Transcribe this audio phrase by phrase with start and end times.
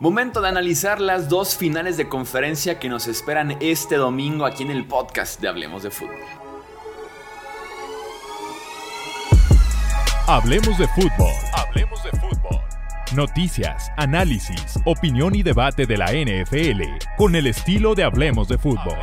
[0.00, 4.72] Momento de analizar las dos finales de conferencia que nos esperan este domingo aquí en
[4.72, 6.16] el podcast de Hablemos de Fútbol.
[10.26, 11.32] Hablemos de fútbol.
[11.52, 12.60] Hablemos de fútbol.
[13.14, 16.82] Noticias, análisis, opinión y debate de la NFL
[17.16, 18.98] con el estilo de Hablemos de fútbol.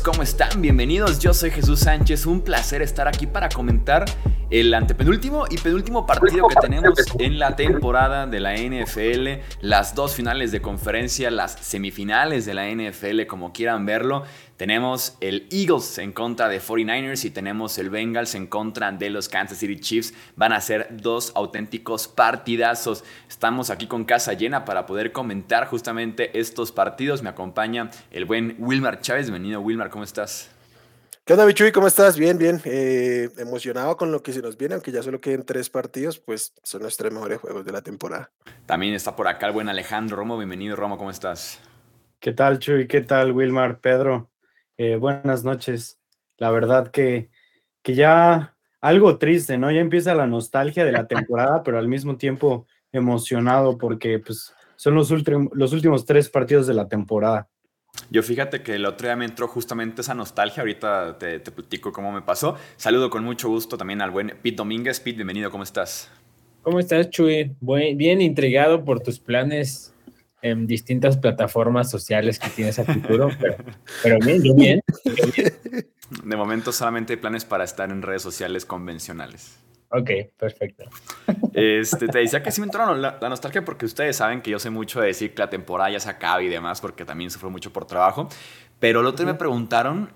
[0.00, 0.60] ¿Cómo están?
[0.60, 1.18] Bienvenidos.
[1.18, 2.26] Yo soy Jesús Sánchez.
[2.26, 4.04] Un placer estar aquí para comentar
[4.54, 10.14] el antepenúltimo y penúltimo partido que tenemos en la temporada de la NFL, las dos
[10.14, 14.22] finales de conferencia, las semifinales de la NFL, como quieran verlo.
[14.56, 19.28] Tenemos el Eagles en contra de 49ers y tenemos el Bengals en contra de los
[19.28, 20.14] Kansas City Chiefs.
[20.36, 23.02] Van a ser dos auténticos partidazos.
[23.28, 27.24] Estamos aquí con casa llena para poder comentar justamente estos partidos.
[27.24, 29.30] Me acompaña el buen Wilmar Chávez.
[29.30, 30.53] Bienvenido, Wilmar, ¿cómo estás?
[31.26, 31.72] ¿Qué onda, Bichuy?
[31.72, 32.18] ¿Cómo estás?
[32.18, 32.60] Bien, bien.
[32.66, 36.52] Eh, emocionado con lo que se nos viene, aunque ya solo queden tres partidos, pues
[36.62, 38.30] son los tres mejores juegos de la temporada.
[38.66, 40.36] También está por acá el buen Alejandro Romo.
[40.36, 41.62] Bienvenido, Romo, ¿cómo estás?
[42.20, 42.86] ¿Qué tal, Chuy?
[42.86, 43.80] ¿Qué tal, Wilmar?
[43.80, 44.30] Pedro,
[44.76, 45.98] eh, buenas noches.
[46.36, 47.30] La verdad que,
[47.80, 49.70] que ya algo triste, ¿no?
[49.70, 54.94] Ya empieza la nostalgia de la temporada, pero al mismo tiempo emocionado porque pues, son
[54.94, 57.48] los, los últimos tres partidos de la temporada.
[58.10, 61.92] Yo fíjate que el otro día me entró justamente esa nostalgia, ahorita te, te platico
[61.92, 62.56] cómo me pasó.
[62.76, 65.00] Saludo con mucho gusto también al buen Pete Domínguez.
[65.00, 66.10] Pete, bienvenido, ¿cómo estás?
[66.62, 67.54] ¿Cómo estás, Chuy?
[67.60, 69.94] bien intrigado por tus planes
[70.40, 73.56] en distintas plataformas sociales que tienes a futuro, pero,
[74.02, 74.80] pero bien, bien,
[76.22, 79.63] De momento solamente hay planes para estar en redes sociales convencionales.
[79.90, 80.84] Ok, perfecto.
[81.52, 84.58] Este, te decía que sí me entró la, la, nostalgia porque ustedes saben que yo
[84.58, 87.48] sé mucho de decir que la temporada ya se acaba y demás porque también sufro
[87.48, 88.28] mucho por trabajo.
[88.80, 90.10] Pero el otro me preguntaron,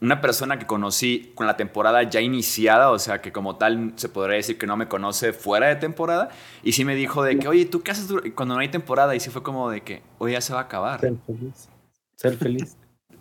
[0.00, 4.08] una persona que conocí con la temporada ya iniciada, o sea que como tal se
[4.08, 6.28] podría decir que no me conoce fuera de temporada,
[6.62, 9.14] y sí me dijo de que, oye, ¿tú qué haces cuando no hay temporada?
[9.14, 11.00] Y sí fue como de que, oye, ya se va a acabar.
[11.00, 11.68] Ser feliz.
[12.14, 12.76] Ser feliz.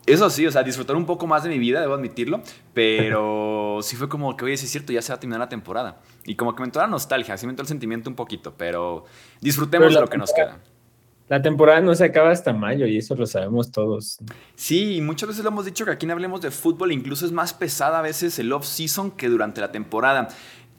[0.08, 2.42] Eso sí, o sea, disfrutar un poco más de mi vida, debo admitirlo,
[2.74, 5.50] pero sí fue como que, oye, sí es cierto, ya se va a terminar la
[5.50, 6.00] temporada.
[6.26, 9.04] Y como que me entró la nostalgia, sí me entró el sentimiento un poquito, pero
[9.42, 10.60] disfrutemos de lo que nos queda.
[11.28, 14.20] La temporada no se acaba hasta mayo y eso lo sabemos todos.
[14.56, 17.54] Sí, muchas veces lo hemos dicho que aquí no hablemos de fútbol, incluso es más
[17.54, 20.30] pesada a veces el off-season que durante la temporada.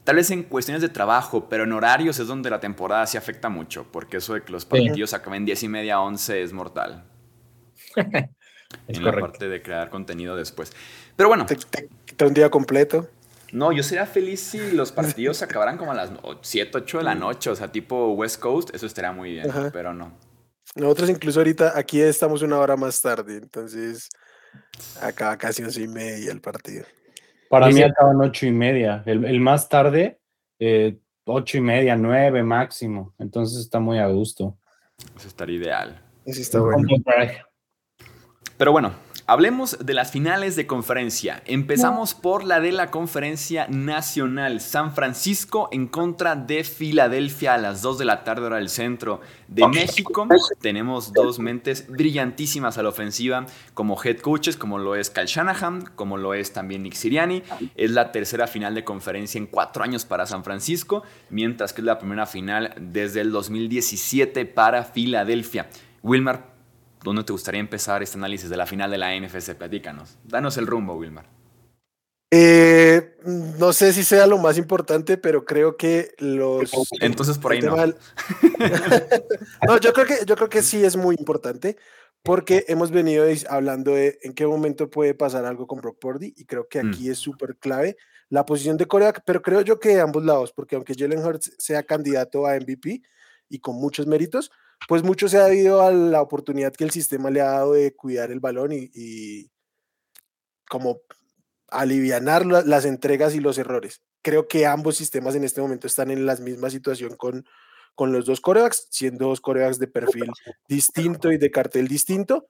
[0.05, 3.49] Tal vez en cuestiones de trabajo, pero en horarios es donde la temporada sí afecta
[3.49, 5.15] mucho, porque eso de que los partidos sí.
[5.15, 7.05] acaben 10 y media, 11 es mortal.
[8.87, 9.21] Es en correcto.
[9.25, 10.71] la parte de crear contenido después.
[11.15, 11.45] Pero bueno.
[11.45, 13.09] ¿Te, te, te un día completo?
[13.51, 17.03] No, yo sería feliz si los partidos se acabaran como a las 7, 8 de
[17.03, 19.69] la noche, o sea, tipo West Coast, eso estaría muy bien, Ajá.
[19.73, 20.13] pero no.
[20.75, 24.09] Nosotros incluso ahorita aquí estamos una hora más tarde, entonces
[25.01, 26.85] acaba casi once y media el partido.
[27.49, 30.19] Para mí acaban ocho y media, el, el más tarde,
[30.59, 34.59] eh, ocho y media, nueve máximo, entonces está muy a gusto.
[35.17, 36.01] Eso estaría ideal.
[36.23, 36.87] Eso está bueno.
[38.59, 38.91] Pero bueno,
[39.25, 41.41] hablemos de las finales de conferencia.
[41.45, 44.59] Empezamos por la de la conferencia nacional.
[44.59, 49.21] San Francisco en contra de Filadelfia a las 2 de la tarde hora del centro
[49.47, 50.27] de México.
[50.59, 55.91] Tenemos dos mentes brillantísimas a la ofensiva como head coaches, como lo es Cal Shanahan,
[55.95, 57.43] como lo es también Nick Siriani.
[57.75, 61.85] Es la tercera final de conferencia en cuatro años para San Francisco, mientras que es
[61.85, 65.69] la primera final desde el 2017 para Filadelfia.
[66.01, 66.48] Wilmar,
[67.03, 69.55] ¿Dónde te gustaría empezar este análisis de la final de la NFC?
[69.55, 70.17] Platícanos.
[70.23, 71.25] Danos el rumbo, Wilmar.
[72.31, 76.71] Eh, no sé si sea lo más importante, pero creo que los.
[77.01, 77.75] Entonces por ahí no.
[77.75, 77.95] Del...
[79.67, 81.77] no, yo creo que yo creo que sí es muy importante
[82.21, 86.45] porque hemos venido hablando de en qué momento puede pasar algo con Brock Purdy y
[86.45, 87.11] creo que aquí mm.
[87.11, 87.97] es súper clave
[88.29, 91.55] la posición de Corea, pero creo yo que de ambos lados, porque aunque Jalen Hurts
[91.57, 93.01] sea candidato a MVP
[93.49, 94.51] y con muchos méritos,
[94.87, 97.95] pues mucho se ha debido a la oportunidad que el sistema le ha dado de
[97.95, 99.51] cuidar el balón y, y
[100.69, 101.01] como
[101.67, 104.01] alivianar las entregas y los errores.
[104.21, 107.45] Creo que ambos sistemas en este momento están en la misma situación con,
[107.95, 110.29] con los dos corebacks, siendo dos corebacks de perfil
[110.67, 112.49] distinto y de cartel distinto,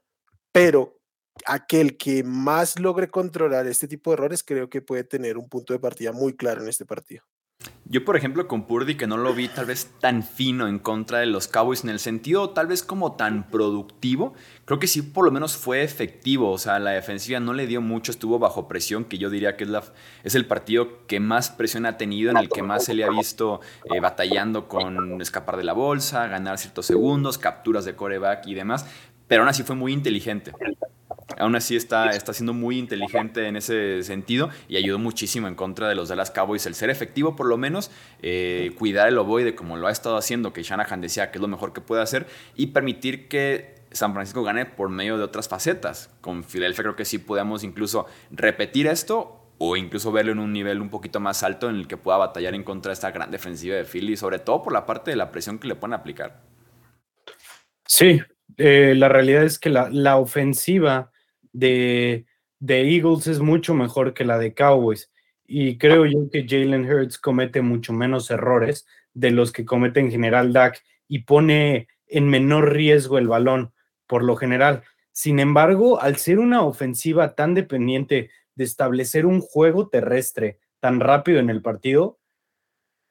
[0.52, 1.00] pero
[1.46, 5.74] aquel que más logre controlar este tipo de errores creo que puede tener un punto
[5.74, 7.24] de partida muy claro en este partido.
[7.92, 11.18] Yo, por ejemplo, con Purdy, que no lo vi tal vez tan fino en contra
[11.18, 14.36] de los Cowboys, en el sentido tal vez como tan productivo,
[14.66, 16.52] creo que sí por lo menos fue efectivo.
[16.52, 19.64] O sea, la defensiva no le dio mucho, estuvo bajo presión, que yo diría que
[19.64, 19.84] es, la,
[20.24, 23.10] es el partido que más presión ha tenido, en el que más se le ha
[23.10, 23.60] visto
[23.92, 28.86] eh, batallando con escapar de la bolsa, ganar ciertos segundos, capturas de coreback y demás.
[29.28, 30.54] Pero aún así fue muy inteligente
[31.38, 35.88] aún así está, está siendo muy inteligente en ese sentido y ayudó muchísimo en contra
[35.88, 36.66] de los Dallas Cowboys.
[36.66, 37.92] El ser efectivo, por lo menos,
[38.22, 41.48] eh, cuidar el ovoide como lo ha estado haciendo, que Shanahan decía que es lo
[41.48, 46.10] mejor que puede hacer, y permitir que San Francisco gane por medio de otras facetas.
[46.22, 50.82] Con Filadelfia creo que sí podemos incluso repetir esto o incluso verlo en un nivel
[50.82, 53.76] un poquito más alto en el que pueda batallar en contra de esta gran defensiva
[53.76, 56.42] de Philly, sobre todo por la parte de la presión que le pueden aplicar.
[57.86, 58.22] Sí,
[58.58, 61.12] eh, la realidad es que la, la ofensiva
[61.54, 62.26] de,
[62.62, 65.12] Eagles es mucho mejor que la de Cowboys.
[65.46, 70.12] Y creo yo que Jalen Hurts comete mucho menos errores de los que comete en
[70.12, 73.74] general Dak y pone en menor riesgo el balón
[74.08, 74.84] por lo general.
[75.12, 81.40] Sin embargo, al ser una ofensiva tan dependiente de establecer un juego terrestre tan rápido
[81.40, 82.20] en el partido,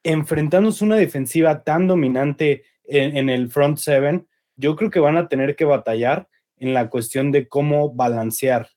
[0.05, 4.27] enfrentándose una defensiva tan dominante en el front seven,
[4.57, 6.29] yo creo que van a tener que batallar
[6.61, 8.69] en la cuestión de cómo balancear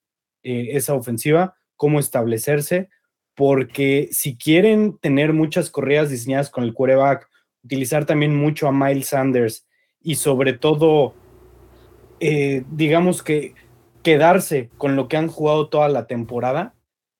[0.43, 2.89] eh, esa ofensiva, cómo establecerse,
[3.35, 7.29] porque si quieren tener muchas correas diseñadas con el quarterback,
[7.63, 9.67] utilizar también mucho a Miles Sanders
[10.01, 11.13] y sobre todo,
[12.19, 13.53] eh, digamos que
[14.03, 16.75] quedarse con lo que han jugado toda la temporada,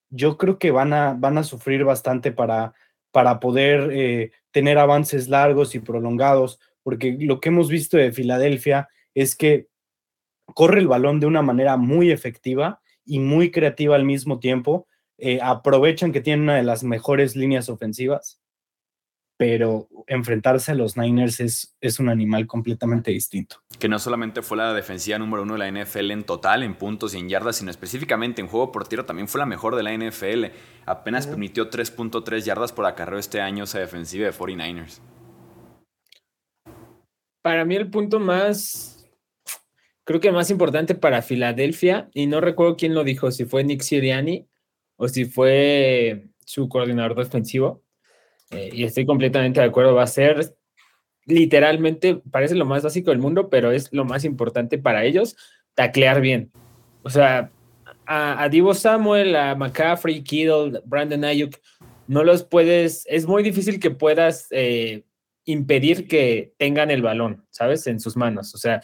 [0.10, 2.74] yo creo que van a, van a sufrir bastante para,
[3.12, 8.90] para poder eh, tener avances largos y prolongados, porque lo que hemos visto de Filadelfia
[9.13, 9.68] es que
[10.53, 14.88] corre el balón de una manera muy efectiva y muy creativa al mismo tiempo.
[15.18, 18.42] Eh, aprovechan que tienen una de las mejores líneas ofensivas,
[19.38, 23.57] pero enfrentarse a los Niners es, es un animal completamente distinto.
[23.80, 27.13] Que no solamente fue la defensiva número uno de la NFL en total, en puntos
[27.13, 29.94] y en yardas, sino específicamente en juego por tiro también fue la mejor de la
[29.98, 30.45] NFL.
[30.86, 35.01] Apenas permitió 3.3 yardas por acarreo este año esa defensiva de 49ers.
[37.42, 39.00] Para mí el punto más
[40.03, 43.81] creo que más importante para Filadelfia, y no recuerdo quién lo dijo, si fue Nick
[43.81, 44.48] Siriani
[44.98, 47.83] o si fue su coordinador defensivo,
[48.51, 50.56] eh, y estoy completamente de acuerdo, va a ser
[51.25, 55.36] literalmente, parece lo más básico del mundo, pero es lo más importante para ellos,
[55.75, 56.51] taclear bien.
[57.03, 57.51] O sea,
[58.06, 61.56] a, Divo Samuel, a McCaffrey, Kittle, Brandon Ayuk,
[62.07, 65.03] no los puedes, es muy difícil que puedas eh,
[65.45, 67.88] impedir que tengan el balón, ¿sabes?
[67.88, 68.53] En sus manos.
[68.53, 68.81] O sea,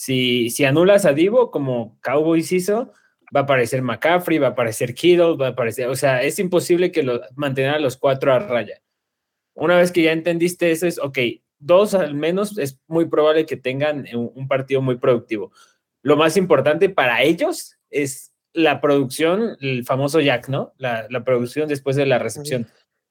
[0.00, 2.90] si, si anulas a Divo, como Cowboys hizo,
[3.36, 6.90] va a aparecer McCaffrey, va a aparecer Kittle, va a aparecer, o sea, es imposible
[6.90, 8.80] que lo, mantengan a los cuatro a raya.
[9.52, 11.18] Una vez que ya entendiste eso, es, ok,
[11.58, 15.52] dos al menos es muy probable que tengan un, partido muy productivo.
[16.00, 20.72] Lo más importante para ellos es la producción, el famoso Jack, ¿no?
[20.78, 22.68] La, la producción después de la recepción.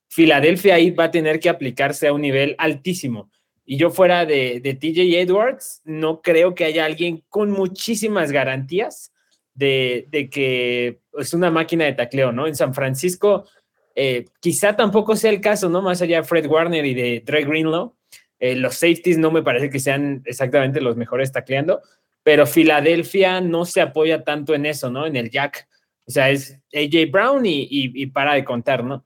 [0.09, 3.29] Filadelfia ahí va a tener que aplicarse a un nivel altísimo
[3.71, 9.13] y yo fuera de, de TJ Edwards, no creo que haya alguien con muchísimas garantías
[9.53, 12.47] de, de, que es una máquina de tacleo, ¿no?
[12.47, 13.45] En San Francisco,
[13.93, 15.83] eh, quizá tampoco sea el caso, ¿no?
[15.83, 17.95] Más allá de Fred Warner y de Dre Greenlow,
[18.39, 21.79] eh, los safeties no me parece que sean exactamente los mejores tacleando,
[22.23, 25.05] pero Filadelfia no se apoya tanto en eso, ¿no?
[25.05, 25.67] En el jack.
[26.07, 29.05] O sea, es AJ Brown y, y para de contar, ¿no?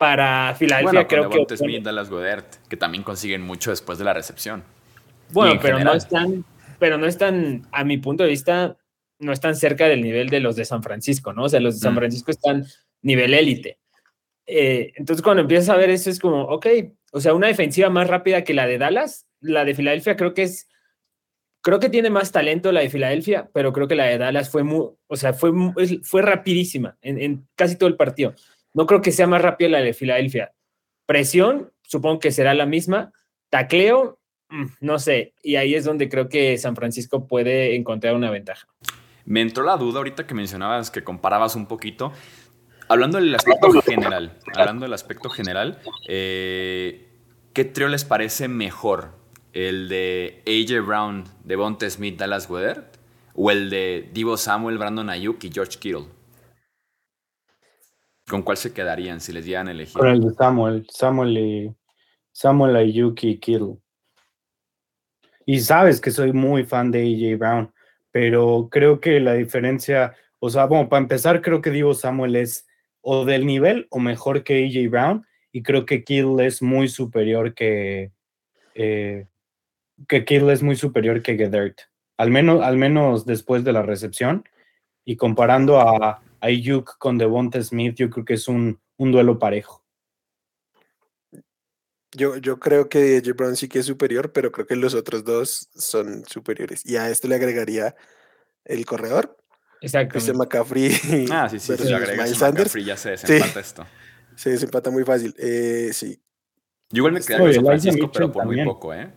[0.00, 4.64] Para Filadelfia creo que Smith, Dallas Godert, que también consiguen mucho después de la recepción.
[5.28, 6.42] Bueno, pero no están,
[6.78, 8.78] pero no están, a mi punto de vista,
[9.18, 11.44] no están cerca del nivel de los de San Francisco, ¿no?
[11.44, 11.98] O sea, los de San mm.
[11.98, 12.64] Francisco están
[13.02, 13.78] nivel élite.
[14.46, 16.66] Eh, entonces, cuando empiezas a ver eso, es como, ok,
[17.12, 20.44] o sea, una defensiva más rápida que la de Dallas, la de Filadelfia creo que
[20.44, 20.66] es,
[21.60, 24.62] creo que tiene más talento la de Filadelfia, pero creo que la de Dallas fue
[24.62, 25.52] muy, o sea, fue,
[26.02, 28.34] fue rapidísima en, en casi todo el partido.
[28.74, 30.52] No creo que sea más rápida la de Filadelfia.
[31.06, 33.12] Presión, supongo que será la misma.
[33.48, 35.34] Tacleo, mm, no sé.
[35.42, 38.68] Y ahí es donde creo que San Francisco puede encontrar una ventaja.
[39.24, 42.12] Me entró la duda ahorita que mencionabas, que comparabas un poquito.
[42.88, 47.08] Hablando del aspecto general, hablando del aspecto general, eh,
[47.52, 49.12] ¿qué trío les parece mejor?
[49.52, 52.90] ¿El de AJ Brown, Devonta Smith, Dallas Weather?
[53.34, 56.06] ¿O el de Divo Samuel, Brandon Ayuk y George Kittle?
[58.30, 59.98] ¿Con cuál se quedarían si les dieran a elegir?
[59.98, 61.74] Con el de Samuel, Samuel y
[62.30, 63.78] Samuel Ayuki y Kittle.
[65.46, 67.74] Y sabes que soy muy fan de AJ Brown,
[68.12, 72.68] pero creo que la diferencia, o sea, bueno, para empezar, creo que Divo Samuel es
[73.00, 77.52] o del nivel o mejor que AJ Brown, y creo que Kittle es muy superior
[77.52, 78.12] que,
[78.76, 79.26] eh,
[80.06, 81.80] que Kittle es muy superior que Gedert,
[82.16, 84.44] al menos, al menos después de la recepción.
[85.04, 89.84] Y comparando a, Ayuk con Devonta Smith, yo creo que es un, un duelo parejo.
[92.12, 95.24] Yo, yo creo que AJ Brown sí que es superior, pero creo que los otros
[95.24, 96.84] dos son superiores.
[96.84, 97.94] Y a esto le agregaría
[98.64, 99.36] el corredor.
[99.80, 100.18] Exacto.
[100.18, 100.90] Este McCaffrey.
[101.30, 102.40] Ah, sí, sí, si agregas.
[102.40, 103.86] McCaffrey ya se desempata esto.
[104.34, 105.34] Se desempata muy fácil.
[105.38, 106.20] Eh, sí,
[106.90, 109.12] Yo igual me quedé Oye, con San Francisco, pero por muy poco, ¿eh?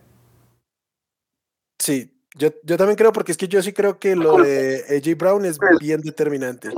[1.78, 2.10] sí.
[2.34, 5.44] Yo, yo también creo, porque es que yo sí creo que lo de AJ Brown
[5.44, 6.70] es bien determinante.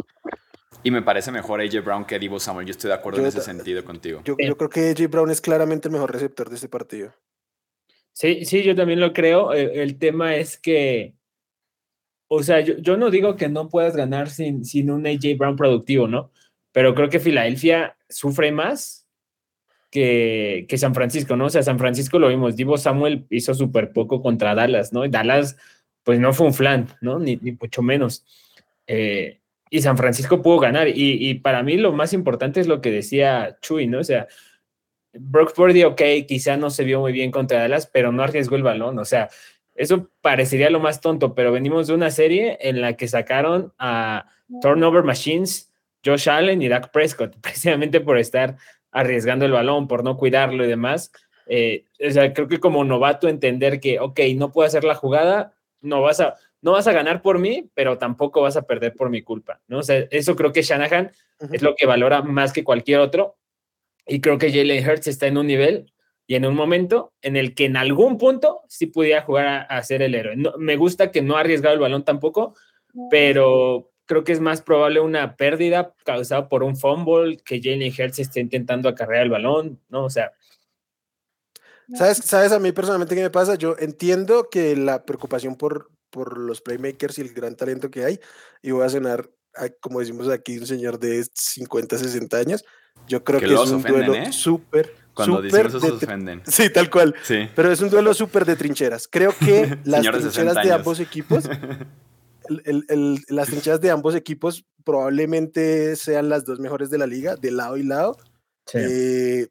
[0.82, 2.66] Y me parece mejor AJ Brown que Divo Samuel.
[2.66, 4.20] Yo estoy de acuerdo en ese sentido contigo.
[4.24, 7.14] Yo, yo creo que AJ Brown es claramente el mejor receptor de este partido.
[8.12, 9.52] Sí, sí, yo también lo creo.
[9.52, 11.14] Eh, El, tema es que,
[12.28, 15.56] o sea, yo, yo no digo que no puedas ganar sin, sin un AJ Brown
[15.56, 16.30] productivo, ¿no?
[16.72, 19.05] Pero creo que Filadelfia sufre más
[19.90, 21.46] que, que San Francisco, ¿no?
[21.46, 25.04] O sea, San Francisco lo vimos, Divo Samuel hizo súper poco contra Dallas, ¿no?
[25.04, 25.56] Y Dallas,
[26.02, 27.18] pues no fue un flan, ¿no?
[27.18, 28.24] Ni, ni mucho menos.
[28.86, 29.40] Eh,
[29.70, 30.88] y San Francisco pudo ganar.
[30.88, 30.94] Y,
[31.28, 34.00] y para mí lo más importante es lo que decía Chuy, ¿no?
[34.00, 34.28] O sea,
[35.18, 38.62] Brock Purdy, ok, quizá no se vio muy bien contra Dallas, pero no arriesgó el
[38.62, 38.98] balón.
[38.98, 39.28] O sea,
[39.74, 44.26] eso parecería lo más tonto, pero venimos de una serie en la que sacaron a
[44.60, 45.72] Turnover Machines,
[46.04, 48.56] Josh Allen y Dak Prescott, precisamente por estar
[48.96, 51.12] arriesgando el balón, por no cuidarlo y demás.
[51.46, 55.52] Eh, o sea, creo que como novato entender que, ok, no puedo hacer la jugada,
[55.80, 59.10] no vas a, no vas a ganar por mí, pero tampoco vas a perder por
[59.10, 59.78] mi culpa, ¿no?
[59.78, 61.54] O sea, eso creo que Shanahan Ujú.
[61.54, 63.36] es lo que valora más que cualquier otro.
[64.06, 65.92] Y creo que Jalen Hurts está en un nivel
[66.26, 69.82] y en un momento en el que en algún punto sí pudiera jugar a, a
[69.82, 70.36] ser el héroe.
[70.36, 72.54] No- me gusta que no ha arriesgado el balón tampoco,
[73.10, 78.18] pero creo que es más probable una pérdida causada por un fumble que Jalen Hurts
[78.20, 80.04] esté intentando acarrear el balón, ¿no?
[80.04, 80.32] O sea,
[81.94, 83.54] ¿Sabes, ¿Sabes a mí personalmente qué me pasa?
[83.54, 88.18] Yo entiendo que la preocupación por, por los playmakers y el gran talento que hay,
[88.60, 92.64] y voy a sonar, a- como decimos aquí, un señor de 50, 60 años,
[93.06, 94.32] yo creo Que que, es un ofenden, duelo ¿eh?
[94.32, 96.42] súper, Cuando súper decimos eso se de ofenden.
[96.46, 97.14] Sí, tal cual.
[97.22, 97.48] Sí.
[97.54, 99.06] Pero es un duelo súper de trincheras.
[99.06, 100.72] Creo que las Señores de 60 trincheras de años.
[100.72, 101.44] ambos equipos,
[102.48, 107.06] el- el- el- las trincheras de ambos equipos probablemente sean las dos mejores de la
[107.06, 108.16] liga, de lado y lado.
[108.74, 109.48] Eh,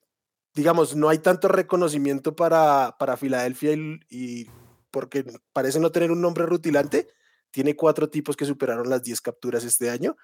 [0.54, 4.50] digamos, no hay tanto reconocimiento para, para Filadelfia y, y
[4.92, 7.08] porque parece no tener un nombre rutilante.
[7.52, 10.16] Tiene cuatro tipos que superaron las 10 capturas este año.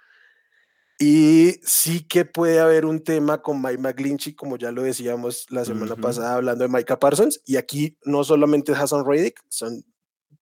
[1.00, 5.66] Y sí que puede haber un tema con Mike McGlinchey, como ya lo decíamos la
[5.66, 6.02] semana Ujú.
[6.02, 7.42] pasada hablando de Micah Parsons.
[7.46, 9.84] Y aquí no solamente es Hassan Reddick, son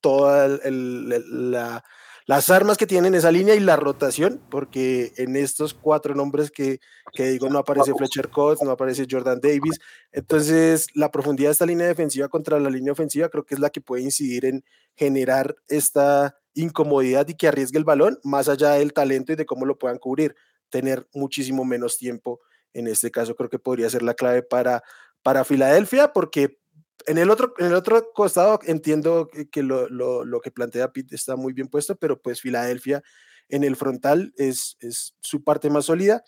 [0.01, 1.83] todas la,
[2.29, 6.79] las armas que tienen esa línea y la rotación, porque en estos cuatro nombres que,
[7.11, 9.79] que digo no aparece Fletcher Coates, no aparece Jordan Davis.
[10.11, 13.71] Entonces, la profundidad de esta línea defensiva contra la línea ofensiva creo que es la
[13.71, 14.63] que puede incidir en
[14.95, 19.65] generar esta incomodidad y que arriesgue el balón, más allá del talento y de cómo
[19.65, 20.35] lo puedan cubrir.
[20.69, 22.41] Tener muchísimo menos tiempo
[22.73, 24.83] en este caso creo que podría ser la clave para,
[25.23, 26.59] para Filadelfia, porque
[27.07, 31.53] en el otro, en el otro costado entiendo que, lo, que plantea Pete está muy
[31.53, 33.01] bien puesto, pero pues Filadelfia
[33.47, 34.77] en el frontal es,
[35.21, 36.23] su parte más sólida.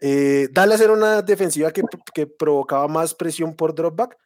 [0.00, 4.16] Eh, Dallas era una defensiva que, provocaba más presión por dropback,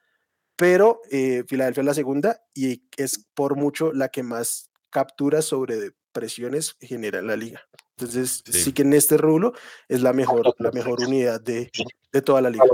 [0.56, 5.92] pero eh, Filadelfia es la segunda y es por mucho la que más capturas sobre
[6.12, 7.62] presiones genera en la liga.
[7.98, 8.52] Entonces, sí.
[8.52, 9.52] sí, que en este rublo
[9.88, 11.70] es la mejor, la mejor unidad de,
[12.12, 12.64] de toda la liga.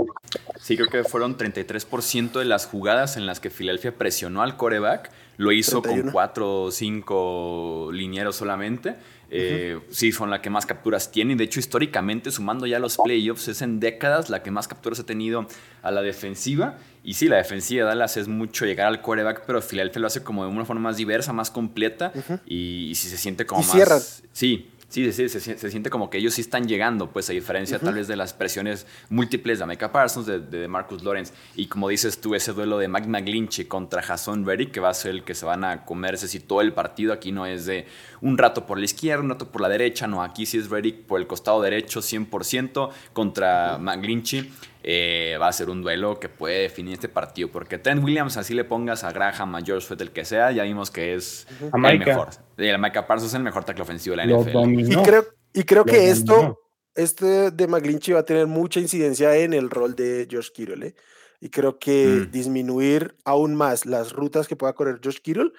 [0.59, 5.11] Sí, creo que fueron 33% de las jugadas en las que Filadelfia presionó al coreback.
[5.37, 6.03] Lo hizo 31.
[6.03, 8.97] con 4 o 5 linieros solamente.
[9.31, 9.93] Eh, uh -huh.
[9.93, 11.35] Sí, son la que más capturas tiene.
[11.35, 15.05] De hecho, históricamente, sumando ya los playoffs, es en décadas la que más capturas ha
[15.05, 15.47] tenido
[15.81, 16.77] a la defensiva.
[17.03, 20.23] Y sí, la defensiva de Dallas es mucho llegar al quarterback, pero Filadelfia lo hace
[20.23, 22.11] como de una forma más diversa, más completa.
[22.13, 22.39] Uh -huh.
[22.45, 23.71] y, y, si se siente como y más.
[23.71, 24.01] Cierran.
[24.33, 24.69] Sí.
[24.89, 27.79] Sí, sí, se, se, siente como que ellos sí están llegando, pues a diferencia uh
[27.79, 27.85] -huh.
[27.85, 31.89] tal vez de las presiones múltiples de Micah Parsons, de, de Marcus Lawrence, y como
[31.89, 35.23] dices tú, ese duelo de Mike McGlinchey contra Jason Reddick, que va a ser el
[35.23, 37.85] que se van a comerse si todo el partido aquí no es de
[38.21, 41.03] un rato por la izquierda, un rato por la derecha, no, aquí sí es Reddick
[41.05, 43.81] por el costado derecho 100% contra uh -huh.
[43.81, 44.51] McGlinchey.
[44.81, 47.49] Eh, va a ser un duelo que puede definir este partido.
[47.51, 50.63] Porque Trent Williams, así le pongas a Graham, a George Fett, el que sea, ya
[50.63, 52.29] vimos que es a el mejor.
[52.57, 54.51] El Micah Parsons es el mejor tackle ofensivo de la Lo NFL.
[54.53, 55.01] dominó.
[55.01, 56.59] Y creo, y creo Lo que esto,
[56.95, 60.87] este de McGlinchey va a tener mucha incidencia en el rol de George Kittle.
[60.87, 60.95] ¿eh?
[61.41, 62.31] Y creo que Mm.
[62.31, 65.51] disminuir aún más las rutas que pueda correr George Kittle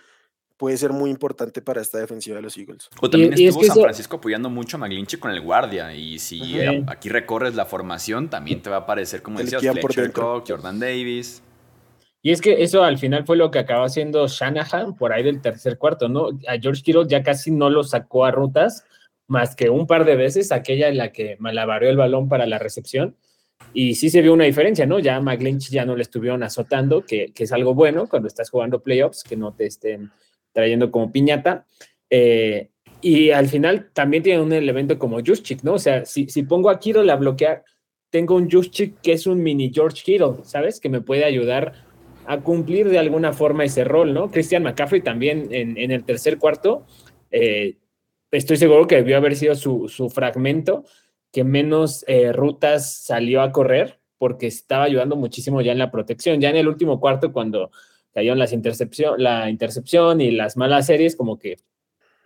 [0.61, 2.91] puede ser muy importante para esta defensiva de los Eagles.
[3.01, 5.95] O también estuvo San Francisco apoyando mucho a McGlinchey con el guardia.
[5.95, 10.51] Y si aquí recorres la formación, también te va a aparecer, como decías, Fletcher Cox,
[10.51, 11.43] Jordan Davis.
[12.21, 15.41] Y es que eso al final fue lo que acabó haciendo Shanahan por ahí del
[15.41, 16.29] tercer cuarto, ¿no?
[16.47, 18.85] A George Kittle ya casi no lo sacó a rutas,
[19.29, 22.59] más que un par de veces, aquella en la que malabareó el balón para la
[22.59, 23.17] recepción.
[23.73, 24.99] Y sí se vio una diferencia, ¿no?
[24.99, 29.25] Ya McLinch ya no le estuvieron azotando, que, es algo bueno cuando estás jugando playoffs,
[29.25, 30.11] que no te estén
[30.53, 31.67] trayendo como piñata.
[32.09, 35.75] Eh, y al final también tiene un elemento como Juszczyk, ¿no?
[35.75, 37.65] O sea, si, si pongo a Kittle a bloquear,
[38.11, 40.81] tengo un Juszczyk que es un mini George Kittle, ¿sabes?
[40.81, 41.73] Que me puede ayudar
[42.27, 44.31] a cumplir de alguna forma ese rol, ¿no?
[44.31, 46.87] Christian McCaffrey también en, el tercer cuarto,
[47.31, 47.77] eh,
[48.31, 50.85] estoy seguro que debió haber sido su, fragmento
[51.33, 56.41] que menos eh, rutas salió a correr porque estaba ayudando muchísimo ya en la protección.
[56.41, 57.71] Ya en el último cuarto, cuando
[58.13, 61.57] cayeron las intercepción, la intercepción y las malas series, como que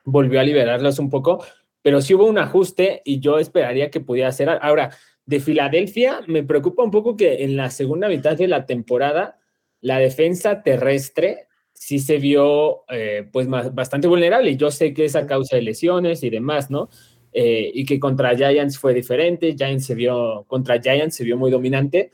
[0.05, 1.45] volvió a liberarlas un poco,
[1.83, 4.49] pero sí hubo un ajuste y yo esperaría que pudiera hacer.
[4.49, 4.91] Ahora,
[5.27, 9.39] de Filadelfia, me preocupa un poco que en la segunda mitad de la temporada
[9.81, 15.17] la defensa terrestre sí se vio eh, pues bastante vulnerable y yo sé que es
[15.17, 16.89] a causa de lesiones y demás, ¿no?
[17.33, 21.51] Eh, y que contra Giants fue diferente, Giants se vio, contra Giants se vio muy
[21.51, 22.13] dominante,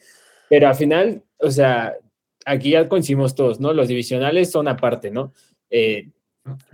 [0.49, 1.95] pero al final, o sea,
[2.45, 3.73] aquí ya coincidimos todos, ¿no?
[3.73, 5.33] Los divisionales son aparte, ¿no?
[5.71, 6.11] Eh,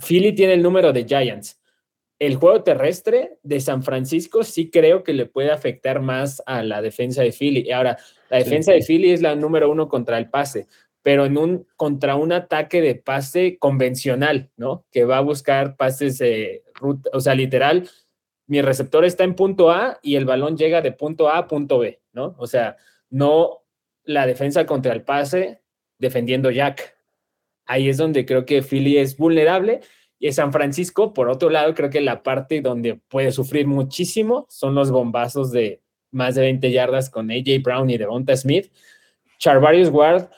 [0.06, 1.60] Philly tiene el número de Giants.
[2.18, 6.80] El juego terrestre de San Francisco sí creo que le puede afectar más a la
[6.80, 7.70] defensa de Philly.
[7.70, 7.98] Ahora,
[8.30, 10.66] la defensa de Philly es la número uno contra el pase
[11.06, 14.86] pero en un, contra un ataque de pase convencional, ¿no?
[14.90, 17.88] Que va a buscar pases de ruta, o sea, literal,
[18.48, 21.78] mi receptor está en punto A y el balón llega de punto A a punto
[21.78, 22.34] B, ¿no?
[22.38, 22.76] O sea,
[23.08, 23.62] no
[24.06, 25.60] la defensa contra el pase
[25.98, 26.96] defendiendo Jack.
[27.66, 29.80] Ahí es donde creo que Philly es vulnerable.
[30.18, 34.74] Y San Francisco, por otro lado, creo que la parte donde puede sufrir muchísimo son
[34.74, 38.72] los bombazos de más de 20 yardas con AJ Brown y Devonta Smith.
[39.38, 40.30] Charvarius Ward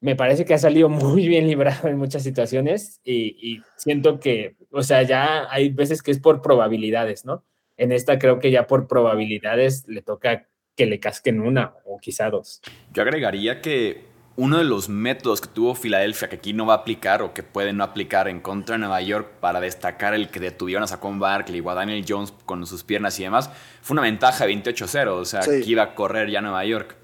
[0.00, 4.82] me parece que ha salido muy bien librado en muchas situaciones y, siento que, o
[4.82, 7.44] sea, ya hay veces que es por probabilidades, ¿no?
[7.76, 12.30] En esta creo que ya por probabilidades le toca que le casquen una o quizá
[12.30, 12.60] dos.
[12.92, 16.76] Yo agregaría que uno de los métodos que tuvo Filadelfia, que aquí no va a
[16.78, 20.40] aplicar o que puede no aplicar en contra de Nueva York para destacar el que
[20.40, 24.02] detuvieron a Saquon Barkley o a Daniel Jones con sus piernas y demás, fue una
[24.02, 26.96] ventaja de 28-0, o sea, que iba a correr ya Nueva York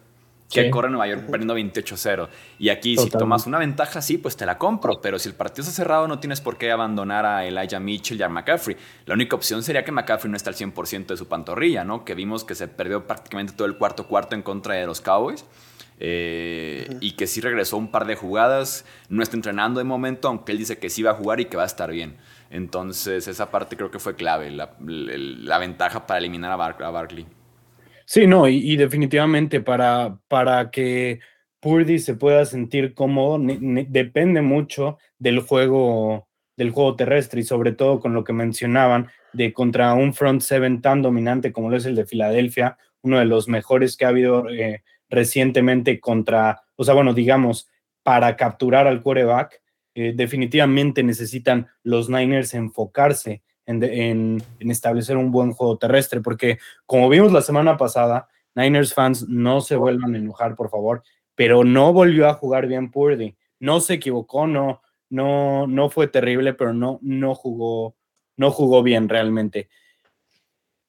[0.51, 2.29] que corre Nueva York perdiendo 28-0.
[2.59, 5.01] Y aquí, si tomas una ventaja, sí, pues te la compro.
[5.01, 8.23] Pero si el partido está cerrado, no tienes por qué abandonar a Elijah Mitchell y
[8.23, 8.77] a McCaffrey.
[9.07, 12.05] La única opción sería que McCaffrey no esté al 100% de su pantorrilla, ¿no?
[12.05, 15.45] Que vimos que se perdió prácticamente todo el cuarto cuarto en contra de los Cowboys.
[16.03, 18.87] Eh, y que sí regresó un par de jugadas.
[19.09, 21.57] No está entrenando de momento, aunque él dice que sí va a jugar y que
[21.57, 22.17] va a estar bien.
[22.49, 27.27] Entonces, esa parte creo que fue clave, la, ventaja para eliminar a, a Barkley.
[28.13, 31.21] Sí, no, y, definitivamente para, para que
[31.61, 38.01] Purdy se pueda sentir cómodo, depende mucho del juego, del juego terrestre y sobre todo
[38.01, 41.95] con lo que mencionaban de contra un front seven tan dominante como lo es el
[41.95, 47.15] de Filadelfia, uno de los mejores que ha habido eh, recientemente contra, o sea, bueno,
[47.15, 47.69] digamos,
[48.03, 49.63] para capturar al quarterback,
[49.95, 57.33] eh, definitivamente necesitan los Niners enfocarse en, establecer un buen juego terrestre, porque como vimos
[57.33, 61.03] la semana pasada, Niners fans no se vuelvan a enojar, por favor,
[61.35, 63.37] pero no volvió a jugar bien Purdy.
[63.61, 67.97] No se equivocó, no, no, no fue terrible, pero no, no jugó,
[68.37, 69.69] no jugó bien realmente.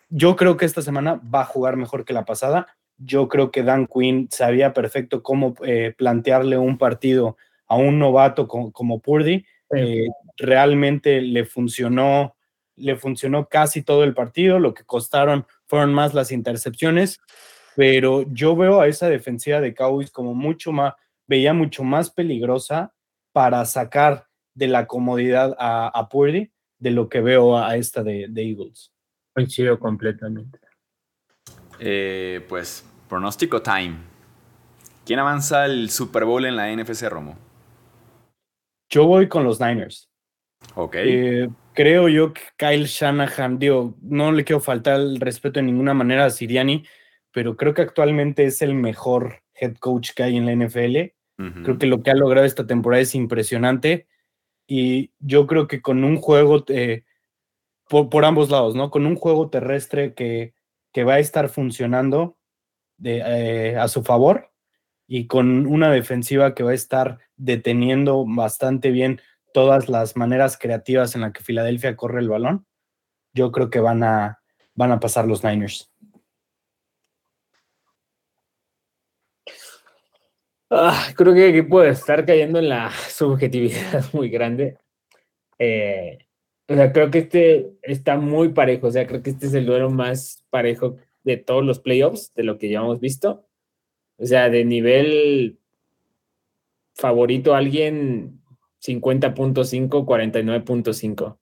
[0.09, 2.67] Yo creo que esta semana va a jugar mejor que la pasada.
[2.97, 8.47] Yo creo que Dan Quinn sabía perfecto cómo eh, plantearle un partido a un novato
[8.47, 9.45] como, Purdy.
[9.73, 12.35] Eh, realmente le funcionó
[12.75, 17.19] le funcionó casi todo el partido, lo que costaron fueron más las intercepciones,
[17.75, 20.93] pero yo veo a esa defensiva de Cowboys como mucho más,
[21.27, 22.93] veía mucho más peligrosa
[23.31, 28.23] para sacar de la comodidad a, a Purdy de lo que veo a esta de,
[28.35, 28.91] Eagles.
[29.33, 30.59] Coincido completamente.
[31.79, 33.97] Eh, pues, pronóstico time.
[35.05, 37.37] ¿Quién avanza el Super Bowl en la NFC, Romo?
[38.89, 40.09] Yo voy con los Niners.
[40.75, 40.95] Ok.
[40.97, 45.93] Eh, creo yo que Kyle Shanahan, digo, no le quiero faltar el respeto de ninguna
[45.93, 46.85] manera a Siriani,
[47.31, 51.13] pero creo que actualmente es el mejor head coach que hay en la NFL.
[51.63, 54.07] Creo que lo que ha logrado esta temporada es impresionante
[54.67, 57.03] y yo creo que con un juego eh,
[57.89, 58.91] por, ambos lados, ¿no?
[58.91, 60.53] Con un juego terrestre que,
[60.93, 62.37] que va a estar funcionando
[62.97, 64.51] de, eh, a su favor
[65.07, 69.19] y con una defensiva que va a estar deteniendo bastante bien
[69.53, 72.65] todas las maneras creativas en las que Filadelfia corre el balón,
[73.33, 74.41] yo creo que van a,
[74.75, 75.91] van a pasar los Niners.
[80.69, 84.77] Ah, creo que aquí puede estar cayendo en la subjetividad muy grande.
[85.59, 86.19] Eh,
[86.67, 88.87] o sea, creo que este está muy parejo.
[88.87, 92.43] O sea, creo que este es el duelo más parejo de todos los playoffs, de
[92.43, 93.45] lo que ya hemos visto.
[94.17, 95.59] O sea, de nivel
[96.95, 98.40] favorito alguien
[98.81, 101.37] 50.5, 49.5.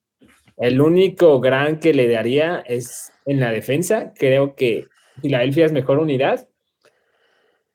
[0.56, 4.12] El único gran que le daría es en la defensa.
[4.14, 4.86] Creo que
[5.22, 6.48] Filadelfia es mejor unidad,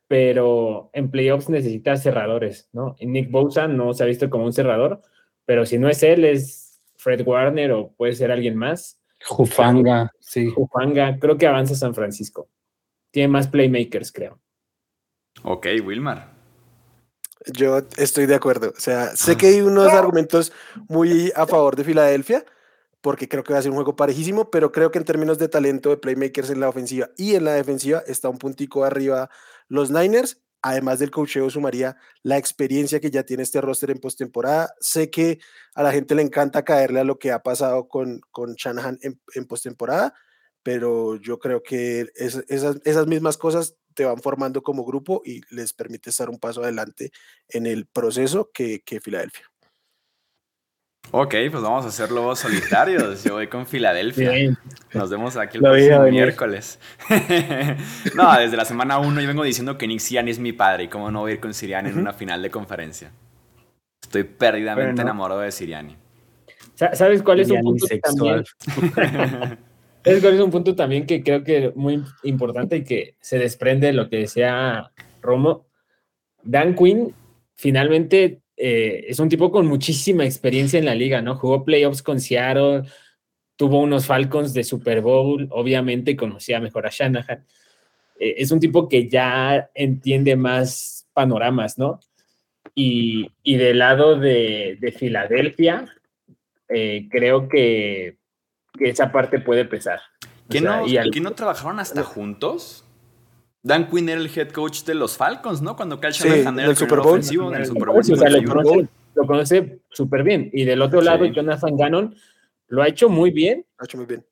[0.07, 2.95] pero en playoffs necesita cerradores, ¿no?
[2.99, 5.01] Y Nick Bosa no se ha visto como un cerrador,
[5.45, 9.01] pero si no es él, es Fred Warner o puede ser alguien más.
[9.25, 10.51] Jufanga, sí.
[10.51, 12.49] Jufanga, creo que avanza San Francisco.
[13.09, 14.39] Tiene más playmakers, creo.
[15.43, 16.34] Ok, Wilmar.
[17.53, 18.73] Yo estoy de acuerdo.
[18.75, 20.51] O sea, sé que hay unos argumentos
[20.87, 22.43] muy a favor de Filadelfia,
[23.01, 25.47] porque creo que va a ser un juego parejísimo, pero creo que en términos de
[25.47, 29.29] talento de playmakers en la ofensiva y en la defensiva está un puntico arriba
[29.67, 30.41] los Niners.
[30.63, 34.73] Además del cocheo, sumaría la experiencia que ya tiene este roster en postemporada.
[34.79, 35.37] Sé que
[35.75, 39.21] a la gente le encanta caerle a lo que ha pasado con, con Shanahan en,
[39.35, 40.15] en postemporada,
[40.63, 45.73] pero yo creo que esas, esas mismas cosas te van formando como grupo y les
[45.73, 47.11] permite estar un paso adelante
[47.49, 49.45] en el proceso que, que Filadelfia.
[51.11, 53.23] Ok, pues vamos a hacer lobos solitarios.
[53.23, 54.31] Yo voy con Filadelfia.
[54.93, 56.79] Nos vemos aquí el próximo miércoles.
[58.15, 60.87] no, desde la semana 1 yo vengo diciendo que Nick Sirianni es mi padre y
[60.87, 63.11] cómo no voy a ir con Sirianni en una final de conferencia.
[64.01, 65.01] Estoy perdidamente Bueno.
[65.03, 65.95] enamorado de Sirianni.
[66.73, 68.43] Sa- ¿Sabes cuál es un Sirianni punto también?
[68.43, 68.93] sexual.
[68.95, 69.57] ¿Sabes
[70.05, 74.09] es un punto también que creo que muy importante y que se desprende de lo
[74.09, 74.91] que decía
[75.21, 75.67] Romo?
[76.43, 77.13] Dan Quinn
[77.55, 81.35] finalmente eh, es un tipo con muchísima experiencia en la liga, ¿no?
[81.35, 82.83] Jugó playoffs con Seattle,
[83.55, 87.45] tuvo unos Falcons de Super Bowl, obviamente conocía mejor a Shanahan.
[88.19, 91.99] Eh, es un tipo que ya entiende más panoramas, ¿no?
[92.73, 95.85] Y, y del lado de, de Filadelfia,
[96.67, 98.17] eh, creo que,
[98.77, 99.99] que esa parte puede pesar.
[100.47, 102.85] O ¿Que sea, no, y al- que no trabajaron hasta juntos?
[103.63, 105.75] Dan Quinn era el head coach de los Falcons, ¿no?
[105.75, 107.07] Cuando Kyle Sí, Shanahan era el Super Bowl.
[107.09, 108.03] ofensivo en el o Super Bowl.
[108.03, 108.53] sea, lo 51.
[108.63, 110.49] conoce, lo conoce súper bien.
[110.53, 111.31] Y del otro lado, Sí.
[111.33, 112.15] Jonathan Gannon
[112.67, 114.23] lo ha hecho muy bien, Ha hecho muy bien.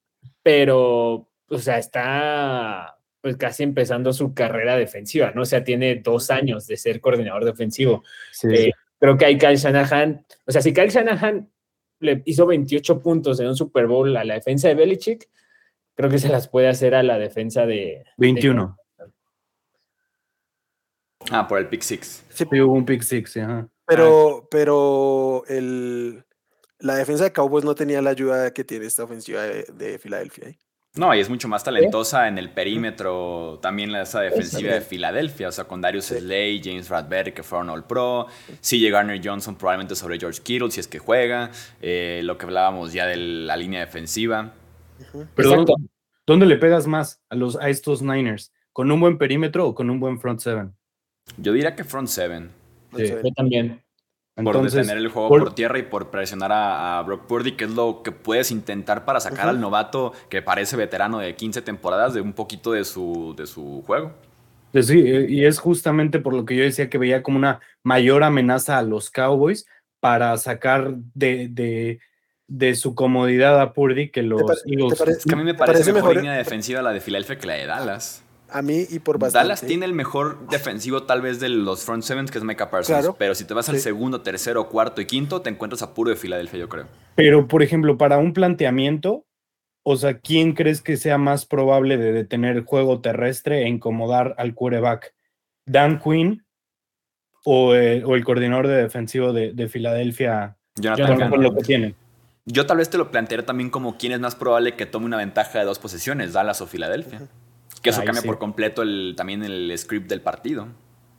[0.44, 5.44] pero, o sea, está pues casi empezando su carrera defensiva, ¿no?
[5.44, 8.04] O sea, tiene dos años de ser coordinador defensivo.
[8.32, 11.50] Sí, Eh, creo que hay Kyle Shanahan, o sea, si Kyle Shanahan
[12.04, 15.30] le hizo 28 puntos en un Super Bowl a la defensa de Belichick,
[15.96, 18.04] creo que se las puede hacer a la defensa de...
[18.18, 18.78] 21.
[21.32, 22.26] Ah, por el pick six.
[22.30, 23.70] Sí, Sí, hubo un pick six, ajá.
[23.86, 26.24] pero, pero el,
[26.80, 30.50] la defensa de Cowboys no tenía la ayuda que tiene esta ofensiva de, de Filadelfia.
[30.50, 30.60] ¿eh?
[30.96, 34.82] No, y es mucho más talentosa en el perímetro, también la- esa defensiva de.
[34.82, 36.20] Filadelfia, o sea, con Darius Sí.
[36.20, 38.28] Slay, James Bradbury, que fueron All Pro,
[38.62, 41.50] CJ Garner Johnson probablemente sobre George Kittle, si es que juega,
[41.82, 44.54] eh, lo que hablábamos ya de la línea defensiva.
[45.36, 45.74] Pero Exacto.
[45.74, 45.90] ¿dónde,
[46.28, 48.54] dónde le pegas más a, los, a estos Niners?
[48.72, 50.76] ¿Con un buen perímetro o con un buen front seven?
[51.38, 52.52] Yo diría que front seven,
[52.96, 53.08] Sí.
[53.08, 53.82] Yo también.
[54.36, 57.66] Por detener el juego por- por tierra y por presionar a, a Brock Purdy, que
[57.66, 62.14] es lo que puedes intentar para sacar al novato que parece veterano de 15 temporadas
[62.14, 64.12] de un poquito de su, de su juego.
[64.72, 67.60] Pues sí, eh, y es justamente por lo que yo decía que veía como una
[67.84, 69.68] mayor amenaza a los Cowboys
[70.00, 72.00] para sacar de, de,
[72.48, 75.00] de su comodidad a Purdy que los Eagles.
[75.00, 77.38] Es que a mí me ¿Te parece, parece mejor, mejor- línea defensiva la de Filadelfia
[77.38, 78.23] que la de Dallas.
[78.54, 79.44] A mí y por bastante.
[79.48, 83.00] Dallas tiene el mejor defensivo tal vez de los front sevens, que es Micah Parsons.
[83.00, 83.16] Claro.
[83.18, 83.82] Pero si te vas al Sí.
[83.82, 86.86] segundo, tercero, cuarto y quinto, te encuentras a puro de Filadelfia, yo creo.
[87.16, 89.26] Pero, por ejemplo, para un planteamiento,
[89.84, 94.36] o sea, ¿quién crees que sea más probable de detener el juego terrestre e incomodar
[94.38, 95.14] al quarterback?
[95.66, 96.46] ¿Dan Quinn
[97.44, 101.96] o, eh, o el coordinador de defensivo de, de Filadelfia Jonathan Jonathan lo que tienen?
[102.46, 105.18] Yo tal vez te lo plantearía también como quién es más probable que tome una
[105.18, 107.22] ventaja de dos posesiones, Dallas o Filadelfia.
[107.84, 108.28] Que eso Ay, cambia sí.
[108.28, 110.68] por completo el, también el script del partido.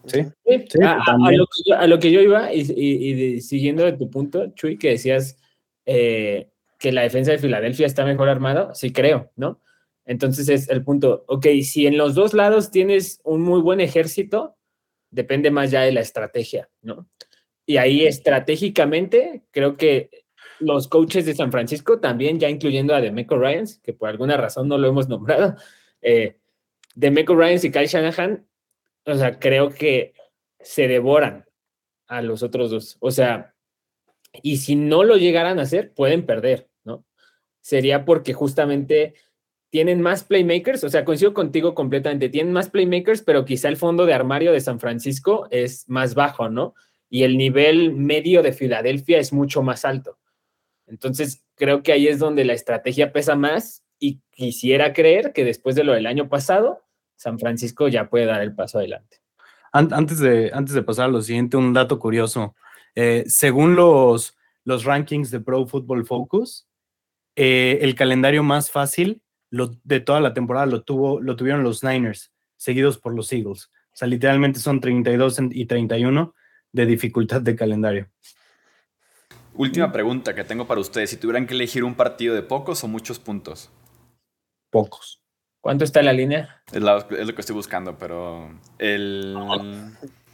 [0.06, 0.22] Sí.
[0.44, 1.38] Sí, Sí, a, a- a también.
[1.38, 4.10] lo que yo, a lo que yo iba, y, y- y de- siguiendo de tu
[4.10, 5.38] punto, Chuy, que decías
[5.86, 9.60] eh, que la defensa de Filadelfia está mejor armada, sí creo, ¿no?
[10.06, 14.56] Entonces es el punto, ok, si en los dos lados tienes un muy buen ejército,
[15.10, 17.06] depende más ya de la estrategia, ¿no?
[17.66, 20.10] Y ahí estratégicamente, creo que
[20.60, 24.68] los coaches de San Francisco, también ya incluyendo a Demeco Ryans, que por alguna razón
[24.68, 25.56] no lo hemos nombrado,
[26.02, 26.36] eh,
[26.94, 28.46] Demeco Ryans y Kyle Shanahan,
[29.04, 30.14] o sea, creo que
[30.60, 31.44] se devoran
[32.06, 32.96] a los otros dos.
[33.00, 33.54] O sea,
[34.42, 37.04] Y si no lo llegaran a hacer, pueden perder, ¿no?
[37.60, 39.14] Sería porque justamente
[39.70, 44.06] tienen más playmakers, o sea, coincido contigo completamente, tienen más playmakers, pero quizá el fondo
[44.06, 46.74] de armario de San Francisco es más bajo, ¿no?
[47.08, 50.18] Y el nivel medio de Filadelfia es mucho más alto.
[50.86, 55.74] Entonces, creo que ahí es donde la estrategia pesa más y quisiera creer que después
[55.76, 56.82] de lo del año pasado,
[57.16, 59.18] San Francisco ya puede dar el paso adelante.
[59.72, 62.54] Antes de, antes de pasar a lo siguiente, un dato curioso.
[62.94, 66.68] Eh, según los, los rankings de Pro Football Focus,
[67.34, 72.32] eh, el calendario más fácil de toda la temporada lo, tuvo, lo tuvieron los Niners,
[72.56, 73.70] seguidos por los Eagles.
[73.92, 76.34] O sea, literalmente son 32 y 31
[76.72, 78.08] de dificultad de calendario.
[79.54, 81.10] Última pregunta que tengo para ustedes.
[81.10, 83.70] Si tuvieran que elegir un partido de pocos o muchos puntos.
[84.74, 85.22] Pocos.
[85.60, 86.60] ¿Cuánto está la línea?
[86.72, 89.36] Es, lo que estoy buscando, pero el...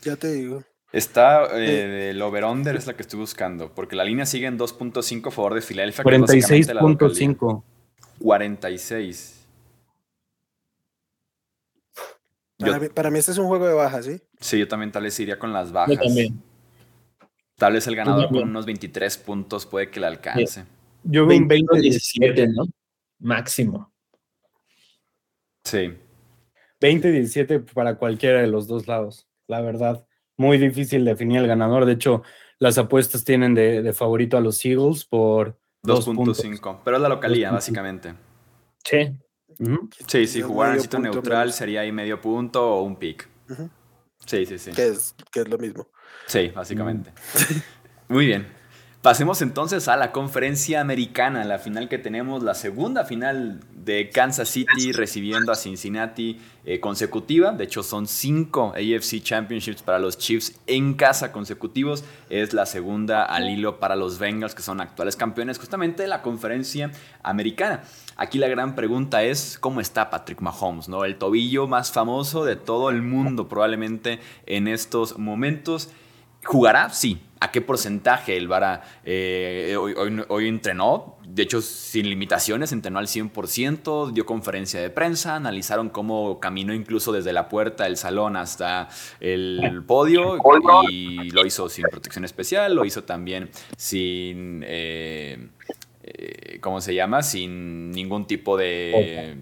[0.01, 0.65] Ya te digo.
[0.93, 5.29] Está eh, el over-under es la que estoy buscando, porque la línea sigue en 2.5
[5.29, 6.03] a favor de Filadelfia.
[6.03, 7.63] 46.5.
[8.19, 9.47] 46.
[12.57, 14.23] Para, para, mí este es un juego de bajas, ¿sí?
[14.41, 15.97] Sí, yo también tal vez iría con las bajas.
[15.97, 16.43] Yo también.
[17.57, 20.65] Tal vez el ganador con unos 23 puntos puede que le alcance.
[21.05, 22.65] Yo veo un 20-17, ¿no?
[23.19, 23.90] Máximo.
[25.65, 25.95] Sí.
[26.81, 30.07] 20-17 para cualquiera de los dos lados, la verdad.
[30.37, 31.85] Muy difícil definir el ganador.
[31.85, 32.23] De hecho,
[32.59, 36.81] las apuestas tienen de, favorito a los Eagles por 2.5.
[36.85, 38.15] Pero es la localía, básicamente.
[38.85, 39.13] Sí.
[40.07, 43.29] Sí, si jugaran en sitio neutral sería ahí medio punto o un pick.
[44.25, 44.73] Sí, sí, sí.
[44.73, 45.89] Que es, que es lo mismo.
[46.27, 47.11] Sí, básicamente.
[48.09, 48.13] Mm.
[48.15, 48.60] Muy bien.
[49.03, 54.51] Pasemos entonces a la conferencia americana, la final que tenemos, la segunda final de Kansas
[54.51, 57.53] City recibiendo a Cincinnati eh, consecutiva.
[57.53, 62.05] De hecho, son cinco AFC Championships para los Chiefs en casa consecutivos.
[62.29, 66.21] Es la segunda al hilo para los Bengals, que son actuales campeones justamente de la
[66.21, 66.91] conferencia
[67.23, 67.85] americana.
[68.17, 70.91] Aquí la gran pregunta es, ¿cómo está Patrick Mahomes?
[70.91, 71.07] ¿no?
[71.07, 75.89] El tobillo más famoso de todo el mundo probablemente en estos momentos.
[76.45, 76.91] ¿Jugará?
[76.91, 77.19] Sí.
[77.43, 81.17] ¿A qué porcentaje el Vara eh, hoy, entrenó?
[81.27, 87.13] De hecho, sin limitaciones, entrenó al 100%, dio conferencia de prensa, analizaron cómo caminó incluso
[87.13, 88.89] desde la puerta del salón hasta
[89.21, 90.37] el podio
[90.91, 95.49] y lo hizo sin protección especial, lo hizo también sin, eh,
[96.03, 97.23] eh, ¿cómo se llama?
[97.23, 99.39] Sin ningún tipo de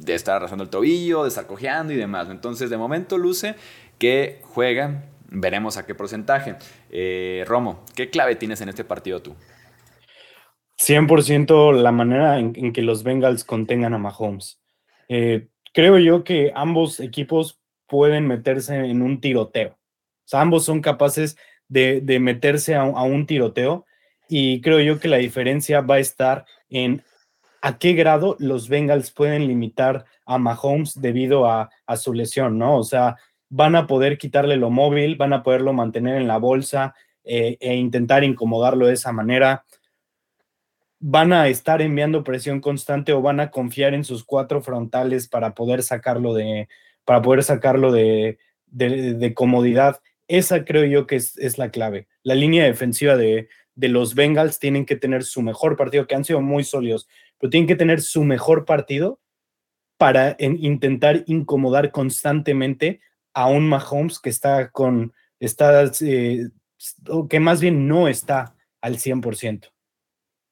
[0.00, 2.28] de estar arrasando el tobillo, de estar cojeando y demás.
[2.30, 3.54] Entonces, de momento luce
[3.98, 6.56] que juega Veremos a qué porcentaje.
[6.90, 9.36] Eh, Romo, ¿qué clave tienes en este partido tú?
[10.76, 14.60] 100% la manera en, que los Bengals contengan a Mahomes.
[15.08, 19.70] Eh, creo yo que ambos equipos pueden meterse en un tiroteo.
[19.70, 21.36] O sea, ambos son capaces
[21.68, 23.86] de, meterse a, un tiroteo
[24.28, 27.04] y creo yo que la diferencia va a estar en
[27.62, 32.78] a qué grado los Bengals pueden limitar a Mahomes debido a, a su lesión, ¿no?
[32.78, 33.16] O sea,
[33.50, 37.74] van a poder quitarle lo móvil, van a poderlo mantener en la bolsa eh, e
[37.74, 39.64] intentar incomodarlo de esa manera.
[41.00, 45.54] Van a estar enviando presión constante o van a confiar en sus cuatro frontales para
[45.54, 46.68] poder sacarlo de,
[47.04, 50.00] para poder sacarlo de, de, comodidad.
[50.28, 52.06] Esa creo yo que es, la clave.
[52.22, 56.24] La línea defensiva de, de los Bengals tienen que tener su mejor partido, que han
[56.24, 57.08] sido muy sólidos,
[57.38, 59.18] pero tienen que tener su mejor partido
[59.96, 63.00] para intentar incomodar constantemente
[63.34, 66.48] a un Mahomes que está con, está, eh,
[67.28, 69.70] que más bien no está al 100%.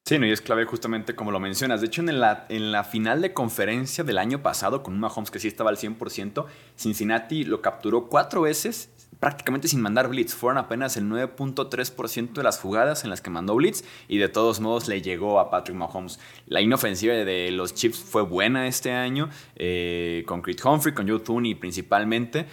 [0.05, 1.83] Sí, no, y es clave justamente como lo mencionas.
[1.83, 5.31] De hecho, en la, en la final de conferencia del año pasado, con un Mahomes
[5.31, 8.89] que sí estaba al 100%, Cincinnati lo capturó cuatro veces
[9.21, 10.35] prácticamente sin mandar blitz.
[10.35, 14.61] Fueron apenas el 9.3% de las jugadas en las que mandó blitz y de todos
[14.61, 16.19] modos le llegó a Patrick Mahomes.
[16.47, 21.21] La inofensiva de los Chiefs fue buena este año, eh, con Creed Humphrey, con Joe
[21.21, 22.47] Tooney principalmente,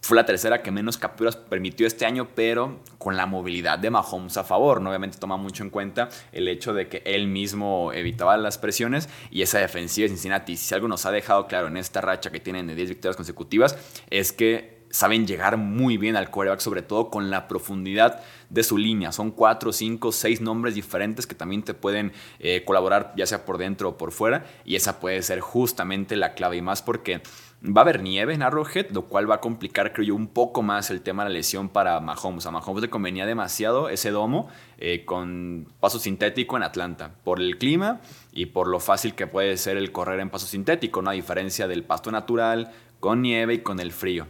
[0.00, 4.36] fue la tercera que menos capturas permitió este año, pero con la movilidad de Mahomes
[4.36, 4.80] a favor.
[4.80, 4.90] ¿no?
[4.90, 9.42] Obviamente toma mucho en cuenta el hecho de que él mismo evitaba las presiones y
[9.42, 12.66] esa defensiva de Cincinnati, si algo nos ha dejado claro en esta racha que tienen
[12.66, 13.76] de 10 victorias consecutivas,
[14.10, 18.78] es que saben llegar muy bien al quarterback, sobre todo con la profundidad de su
[18.78, 19.12] línea.
[19.12, 23.58] Son cuatro, cinco, seis nombres diferentes que también te pueden eh, colaborar, ya sea por
[23.58, 27.22] dentro o por fuera, y esa puede ser justamente la clave, y más porque
[27.64, 30.62] Va a haber nieve en Arrowhead, lo cual va a complicar, creo yo, un poco
[30.62, 32.44] más el tema de la lesión para Mahomes.
[32.44, 37.56] A Mahomes le convenía demasiado ese domo eh, con paso sintético en Atlanta, por el
[37.56, 41.10] clima y por lo fácil que puede ser el correr en paso sintético, ¿no?
[41.10, 44.26] a diferencia del pasto natural, con nieve y con el frío.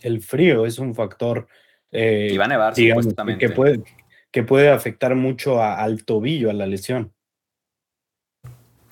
[0.00, 1.48] El frío es un factor
[1.92, 3.46] Eh, y va a nevar, digamos, supuestamente.
[3.48, 3.82] Que puede,
[4.30, 7.12] que puede afectar mucho a- al tobillo, a la lesión.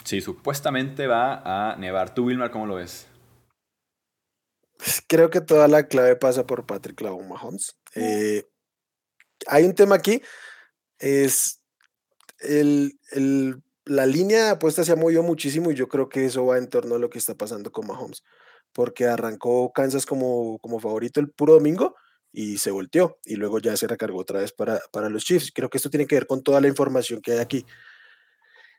[0.05, 2.15] Sí, supuestamente va a nevar.
[2.15, 3.07] ¿Tú, Wilmar, cómo lo ves?
[5.07, 7.77] Creo que toda la clave pasa por Patrick Lau Mahomes.
[7.95, 8.45] Eh,
[9.47, 10.23] hay un tema aquí,
[10.99, 11.63] es
[12.41, 16.45] el, el- la línea de apuestas se ha movido muchísimo y yo creo que eso
[16.47, 18.23] va en torno a lo que está pasando con Mahomes,
[18.73, 21.97] porque arrancó Kansas como, como favorito el puro domingo
[22.39, 25.51] y se volteó y luego ya se recargó otra vez para, para los Chiefs.
[25.53, 27.67] Creo que esto tiene que ver con toda la información que hay aquí.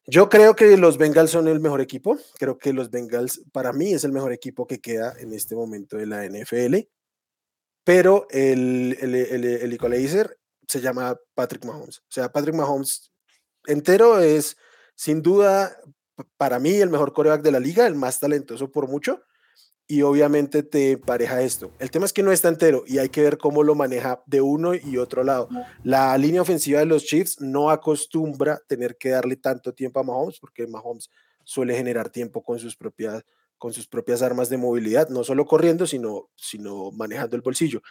[0.08, 2.18] Yo creo que los Bengals son el mejor equipo.
[2.38, 5.98] Creo que los Bengals, para mí, es el mejor equipo que queda en este momento
[5.98, 6.88] de la NFL.
[7.84, 12.00] Pero el, el, el, el equalizer se llama Patrick Mahomes.
[12.00, 13.12] O sea, Patrick Mahomes
[13.66, 14.56] entero es,
[14.96, 15.78] sin duda,
[16.38, 19.22] para mí, el mejor coreback de la liga, el más talentoso por mucho.
[19.92, 21.72] Y obviamente te empareja esto.
[21.80, 24.40] El tema es que no está entero y hay que ver cómo lo maneja de
[24.40, 25.50] uno y otro lado.
[25.84, 30.40] La línea ofensiva de los Chiefs no acostumbra tener que darle tanto tiempo a Mahomes
[30.40, 31.10] porque Mahomes
[31.44, 33.24] suele generar tiempo con sus propias,
[33.58, 37.82] con sus propias armas de movilidad, no solo corriendo, sino, sino manejando el bolsillo.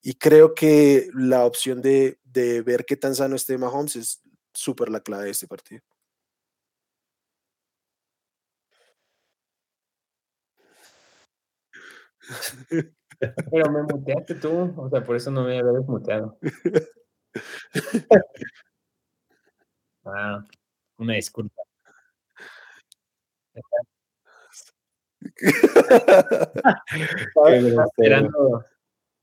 [0.00, 4.22] Y creo que la opción de, de ver qué tan sano esté Mahomes es
[4.54, 5.82] súper la clave de este partido.
[13.50, 16.38] Pero me muteaste tú, o sea, por eso no me había desmuteado.
[20.04, 20.44] Ah,
[20.98, 21.62] una disculpa.
[27.86, 28.64] Esperando.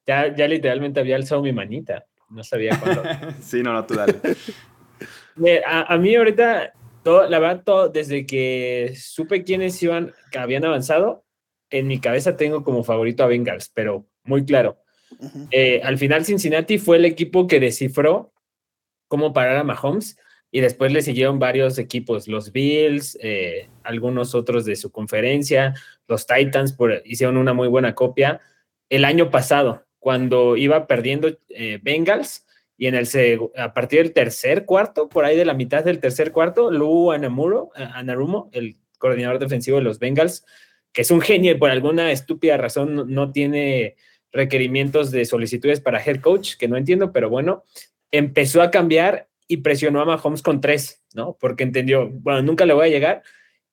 [0.08, 2.06] Ya, ya literalmente había alzado mi manita.
[2.30, 3.04] No sabía cuándo.
[3.42, 4.16] sí, no, no, tú dale.
[5.66, 11.26] A mí ahorita, todo, la verdad, todo, desde que supe quiénes iban, que habían avanzado,
[11.70, 14.78] en mi cabeza tengo como favorito a Bengals, pero muy claro.
[15.52, 18.32] Eh, al final Cincinnati fue el equipo que descifró
[19.08, 20.18] cómo parar a Mahomes
[20.52, 25.74] y después le siguieron varios equipos, los Bills, eh, algunos otros de su conferencia,
[26.08, 28.40] los Titans por- hicieron una muy buena copia.
[28.90, 32.46] El año pasado, cuando iba perdiendo eh, Bengals
[32.78, 33.08] y en el
[33.58, 37.72] a partir del tercer cuarto, por ahí de la mitad del tercer cuarto, Lou Anamuro,
[37.76, 40.46] Anarumo, el coordinador defensivo de los Bengals,
[40.92, 43.96] que es un genio y por alguna estúpida razón no, tiene
[44.32, 47.64] requerimientos de solicitudes para head coach, que no entiendo, pero bueno,
[48.12, 51.38] empezó a cambiar y presionó a Mahomes con tres, ¿no?
[51.40, 53.24] Porque entendió, bueno, nunca le voy a llegar.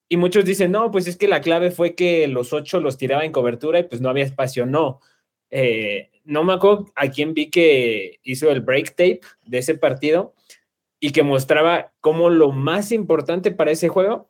[0.09, 3.25] Y muchos dicen, no, pues es que la clave fue que los ocho los tiraba
[3.25, 4.65] en cobertura y pues no había espacio.
[4.67, 5.01] No,
[5.51, 10.35] Eh, no me acuerdo a quién vi que hizo el break tape de ese partido
[10.99, 14.29] y que mostraba cómo lo más importante para ese juego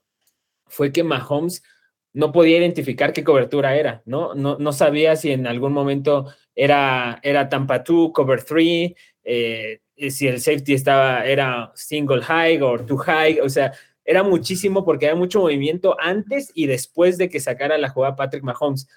[0.66, 1.62] fue que Mahomes
[2.16, 4.34] no podía identificar qué cobertura era, ¿no?
[4.34, 10.26] No, no sabía si en algún momento era, era Tampa 2, cover 3, eh, si
[10.26, 15.18] el safety estaba, era single high o two high, o sea, era muchísimo porque había
[15.18, 18.88] mucho movimiento antes y después de que sacara la jugada Patrick Mahomes.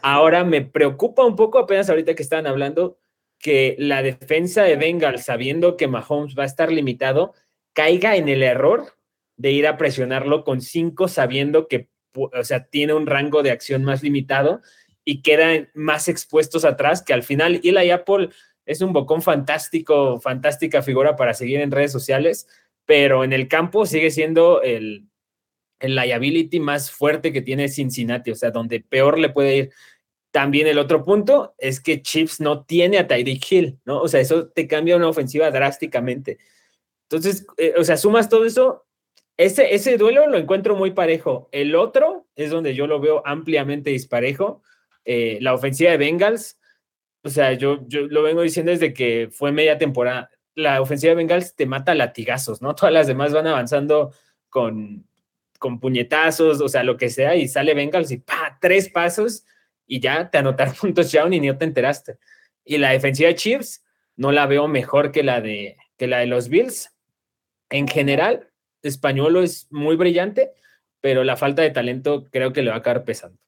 [0.00, 2.96] Ahora me preocupa un poco, apenas ahorita que estaban hablando,
[3.40, 7.34] que la defensa de Bengals, sabiendo que Mahomes va a estar limitado,
[7.72, 8.94] caiga en el error
[9.36, 11.88] de ir a presionarlo con cinco, sabiendo que
[12.24, 14.62] o sea, tiene un rango de acción más limitado
[15.04, 18.30] y quedan más expuestos atrás, que al final Eli Apple
[18.66, 22.46] es un bocón fantástico, fantástica figura para seguir en redes sociales,
[22.84, 25.08] pero en el campo sigue siendo el,
[25.80, 29.70] el liability más fuerte que tiene Cincinnati, o sea, donde peor le puede ir.
[30.30, 34.00] También el otro punto es que Chiefs no tiene a Tyreek Hill, ¿no?
[34.00, 36.38] O sea, eso te cambia una ofensiva drásticamente.
[37.10, 38.86] Entonces, eh, o sea, sumas todo eso,
[39.38, 41.48] ese, ese duelo lo encuentro muy parejo.
[41.52, 44.62] El otro es donde yo lo veo ampliamente disparejo.
[45.04, 46.58] Eh, la ofensiva de Bengals,
[47.22, 50.28] o sea, yo, yo lo vengo diciendo desde que fue media temporada.
[50.56, 52.74] La ofensiva de Bengals te mata latigazos, ¿no?
[52.76, 54.12] Todas las demás van avanzando
[54.48, 55.06] con,
[55.60, 58.58] con puñetazos, o sea, lo que sea, y sale Bengals y ¡pa!
[58.60, 59.44] Tres pasos
[59.86, 62.18] y ya te anotaron un touchdown y ni te enteraste.
[62.64, 63.84] Y la defensiva de Chiefs
[64.16, 66.92] no la veo mejor que la de, que la de los Bills.
[67.70, 68.47] En general,
[68.82, 70.52] Españolo es muy brillante,
[71.00, 73.38] pero la falta de talento creo que le va a acabar pesando.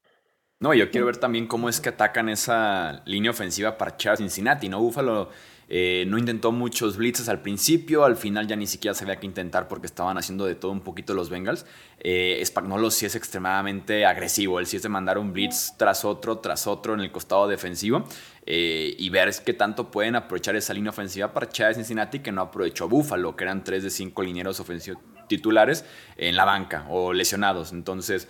[0.59, 4.17] No, yo quiero ver también cómo es que atacan esa línea ofensiva para echar a
[4.17, 4.79] Cincinnati, ¿no?
[4.81, 5.31] Búfalo
[5.73, 9.69] eh, no intentó muchos blitzes al principio, al final ya ni siquiera sabía qué intentar
[9.69, 11.65] porque estaban haciendo de todo un poquito los Bengals.
[12.01, 12.45] Eh,
[12.91, 16.95] sí es extremadamente agresivo, él sí es de mandar un blitz tras otro, tras otro
[16.95, 18.05] en el costado defensivo
[18.47, 22.43] eh, y ver qué tanto pueden aprovechar esa línea ofensiva para a Cincinnati que no
[22.43, 25.01] aprovechó Búfalo, que eran tres de cinco linieros ofensivos
[25.31, 25.87] titulares
[26.19, 27.73] en la banca o lesionados.
[27.73, 28.29] Entonces,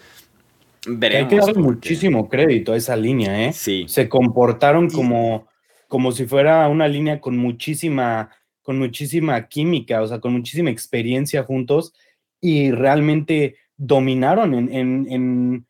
[0.82, 1.28] Que Hay veremos.
[1.30, 3.52] que darle porque- muchísimo crédito a esa línea, ¿eh?
[3.52, 3.84] Sí.
[3.88, 5.46] Se comportaron como,
[5.88, 8.30] como si fuera una línea con muchísima,
[8.62, 11.92] con muchísima química, o sea, con muchísima experiencia juntos
[12.40, 15.66] y realmente dominaron en,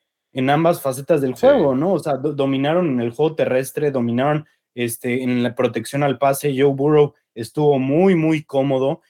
[0.48, 1.94] ambas facetas del juego, ¿no?
[1.94, 6.54] O sea, dominaron en el juego terrestre, dominaron este, en la protección al pase.
[6.56, 9.00] Joe Burrow estuvo muy, muy cómodo.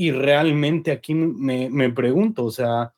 [0.00, 2.94] Y realmente aquí me, me pregunto, o sea,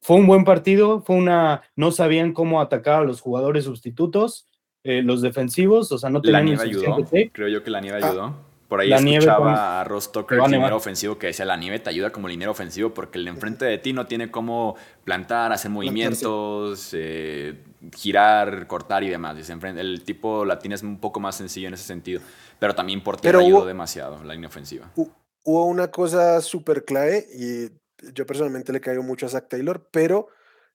[0.00, 4.48] fue un buen partido, fue una, no sabían cómo atacar a los jugadores sustitutos,
[4.82, 6.96] eh, los defensivos, o sea, no tenían La nieve ayudó,
[7.34, 8.34] creo yo que la nieve ah, ayudó.
[8.66, 12.28] Por ahí escuchaba a Ross Tucker, liniero ofensivo, que decía, la nieve te ayuda como
[12.28, 17.62] liniero ofensivo porque el enfrente de ti no tiene cómo plantar, hacer movimientos, eh,
[17.94, 19.36] girar, cortar y demás.
[19.60, 22.22] El tipo la tienes un poco más sencillo en ese sentido.
[22.58, 24.90] Pero también por ti ayudó demasiado la línea ofensiva.
[25.48, 27.70] Hubo una cosa súper clave y
[28.12, 30.26] yo personalmente le caigo mucho a Zach Taylor, pero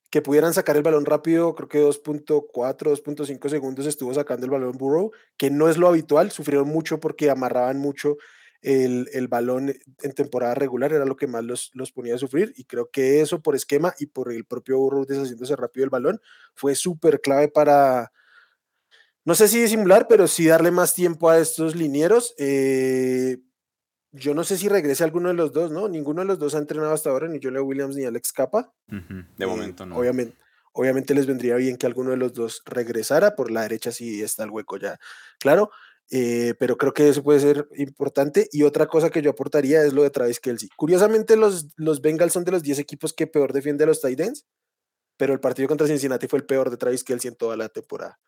[0.08, 4.78] que pudieran sacar el balón rápido, creo que 2.4, 2.5 segundos estuvo sacando el balón
[4.78, 8.16] Burrow, que no es lo habitual, sufrieron mucho porque amarraban mucho
[8.62, 12.54] el, el balón en temporada regular, era lo que más los, los, ponía a sufrir,
[12.56, 16.18] y creo que eso por esquema y por el propio Burrow deshaciéndose rápido el balón
[16.54, 18.10] fue súper clave para,
[19.26, 22.34] no sé si disimular, pero sí darle más tiempo a estos linieros.
[22.38, 23.36] Eh,
[24.12, 25.88] yo no sé si regrese alguno de los dos, ¿no?
[25.88, 28.72] Ninguno de los dos ha entrenado hasta ahora, ni Joel Williams ni Alex Capa.
[28.86, 28.98] De
[29.38, 29.96] eh, momento no.
[29.96, 30.36] Obviamente,
[30.72, 33.34] obviamente les vendría bien que alguno de los dos regresara.
[33.34, 34.98] Por la derecha sí está el hueco ya,
[35.38, 35.70] claro.
[36.10, 38.48] Eh, pero creo que eso puede ser importante.
[38.52, 40.68] Y otra cosa que yo aportaría es lo de Travis Kelsey.
[40.76, 44.46] Curiosamente, los, los Bengals son de los 10 equipos que peor defiende a los Titans,
[45.16, 48.20] pero el partido contra Cincinnati fue el peor de Travis Kelsey en toda la temporada.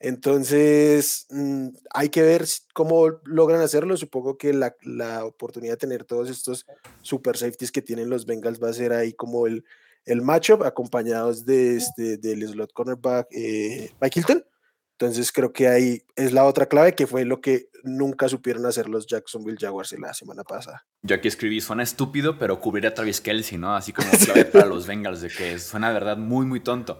[0.00, 3.98] Entonces, mm, hay que ver cómo logran hacerlo.
[3.98, 6.66] Supongo que la, la, oportunidad de tener todos estos
[7.02, 9.62] super safeties que tienen los Bengals va a ser ahí como el,
[10.06, 14.44] el matchup, acompañados de este, del slot cornerback eh, Mike Hilton.
[14.98, 18.88] Entonces, creo que ahí es la otra clave que fue lo que nunca supieron hacer
[18.88, 20.86] los Jacksonville Jaguars la semana pasada.
[21.02, 23.74] Yo aquí escribí, suena estúpido, pero cubrir a Travis Kelsey, ¿no?
[23.74, 26.98] Así como clave para los Bengals, de que suena de verdad muy, muy tonto.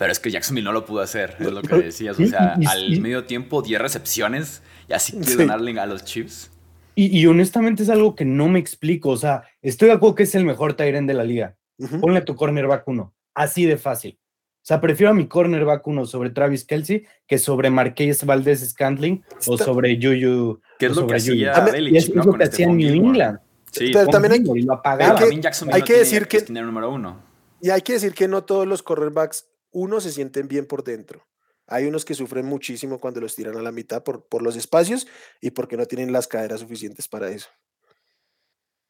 [0.00, 2.18] Pero es que Jacksonville no lo pudo hacer, es lo que decías.
[2.18, 6.50] O sea, al medio tiempo 10 recepciones y así quiere ganarle a los Chiefs.
[6.94, 9.10] Y, honestamente es algo que no me explico.
[9.10, 11.54] O sea, estoy de acuerdo que es el mejor Tyren de la liga.
[12.00, 13.14] Ponle tu cornerback uno.
[13.34, 14.18] Así de fácil.
[14.22, 19.22] O sea, prefiero a mi cornerback uno sobre Travis Kelsey que sobre Marqués Valdez Scantling
[19.46, 20.62] o sobre Yuyu.
[20.78, 23.38] ¿Qué es lo que hacía es, lo que hacía en New England.
[23.70, 27.20] Sí, pero también hay, que, hay que decir que, número uno.
[27.60, 31.26] Y hay que decir que no todos los cornerbacks uno se sienten bien por dentro.
[31.66, 35.06] Hay unos que sufren muchísimo cuando los tiran a la mitad por, por los espacios
[35.40, 37.48] y porque no tienen las caderas suficientes para eso.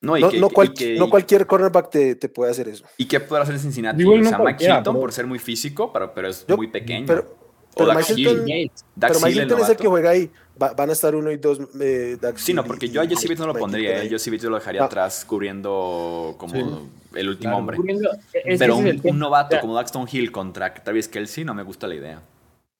[0.02, 2.86] No, no, cualquier cornerback te, puede hacer eso.
[2.96, 4.02] ¿Y qué puede hacer Cincinnati?
[4.02, 7.06] o sea, Mike Hilton por ser muy físico, pero, pero es muy pequeño.
[7.06, 7.36] Pero,
[7.76, 10.30] pero Mike Hilton, es el que juega ahí.
[10.60, 11.58] Van a estar uno y dos.
[11.80, 14.02] Eh, sí, no, porque yo a Jesse Bates no lo pondría.
[14.02, 14.08] ¿eh?
[14.08, 14.86] Jesse Bates lo dejaría ah.
[14.86, 17.78] atrás cubriendo como el último hombre.
[18.58, 22.22] Pero un, novato como Daxton Hill contra Travis Kelsey no me gusta la idea.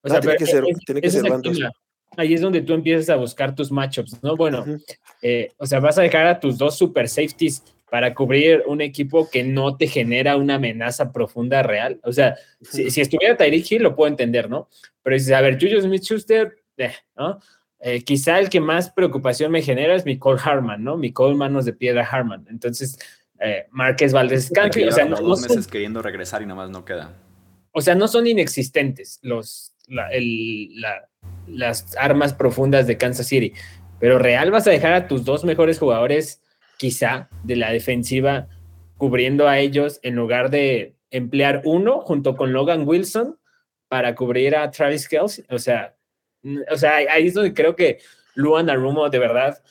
[0.03, 1.71] O sea, tiene que ser, tiene que ser
[2.17, 4.37] Ahí es donde tú empiezas a buscar tus matchups, ¿no?
[4.37, 4.65] Bueno,
[5.23, 9.31] eh, o sea, vas a dejar a tus dos super safeties para cubrir un equipo
[9.31, 12.01] que no te genera una amenaza profunda real.
[12.03, 14.69] O sea, si, estuviera Tyreek Hill, lo puedo entender, ¿no?
[15.03, 17.41] Pero dices, a ver, Julius Smith-Schuster, eh, ¿no?
[17.83, 20.97] Eh, quizá el que más preocupación me genera es mi Cole Harman, ¿no?
[20.99, 22.47] Mi Cole Manos de Piedra Harman.
[22.51, 22.99] Entonces,
[23.41, 24.89] eh, Márquez Valdés Scantling.
[24.89, 27.17] O sea, no, dos meses queriendo regresar y nomás no queda.
[27.73, 29.75] O sea, no son inexistentes los,
[31.47, 33.55] las armas profundas de Kansas City,
[33.99, 36.43] pero real vas a dejar a tus dos mejores jugadores,
[36.77, 38.49] quizá, de la defensiva,
[38.97, 43.39] cubriendo a ellos en lugar de emplear uno junto con Logan Wilson
[43.89, 45.45] para cubrir a Travis Kelsey.
[45.49, 45.95] O sea,
[46.71, 47.99] o sea ahí es donde creo que
[48.35, 49.63] Luan Arumo de verdad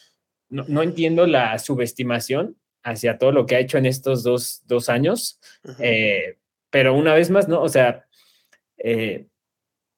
[0.50, 4.90] no, no entiendo la subestimación hacia todo lo que ha hecho en estos dos, dos
[4.90, 5.40] años.
[5.80, 6.38] Eh,
[6.70, 7.62] pero una vez más, ¿no?
[7.62, 8.06] O sea,
[8.78, 9.28] eh,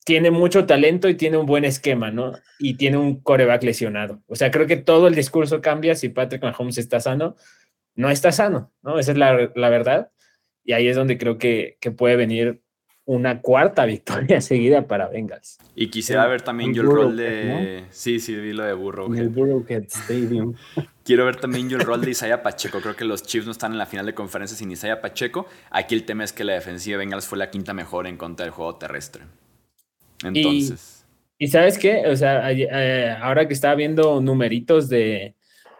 [0.03, 2.33] tiene mucho talento y tiene un buen esquema, ¿no?
[2.59, 4.21] Y tiene un coreback lesionado.
[4.27, 7.35] O sea, creo que todo el discurso cambia si Patrick Mahomes está sano.
[7.95, 8.99] No está sano, ¿no?
[8.99, 10.11] Esa es la, la verdad.
[10.63, 12.61] Y ahí es donde creo que, que puede venir
[13.05, 15.57] una cuarta victoria seguida para Bengals.
[15.75, 17.85] Y quisiera ver también yo el rol de...
[17.89, 19.13] Sí, sí, vi lo de Burrow.
[19.13, 20.55] El Burrowhead Stadium.
[21.03, 22.79] Quiero ver también yo el rol de Isaiah Pacheco.
[22.79, 25.47] Creo que los Chiefs no están en la final de conferencia sin Isaiah Pacheco.
[25.71, 28.45] Aquí el tema es que la defensiva de Bengals fue la quinta mejor en contra
[28.45, 29.23] del juego terrestre.
[30.23, 31.05] Entonces...
[31.37, 32.03] Y, ¿sabes qué?
[32.07, 35.33] O sea, eh, ahora que estaba viendo numeritos de,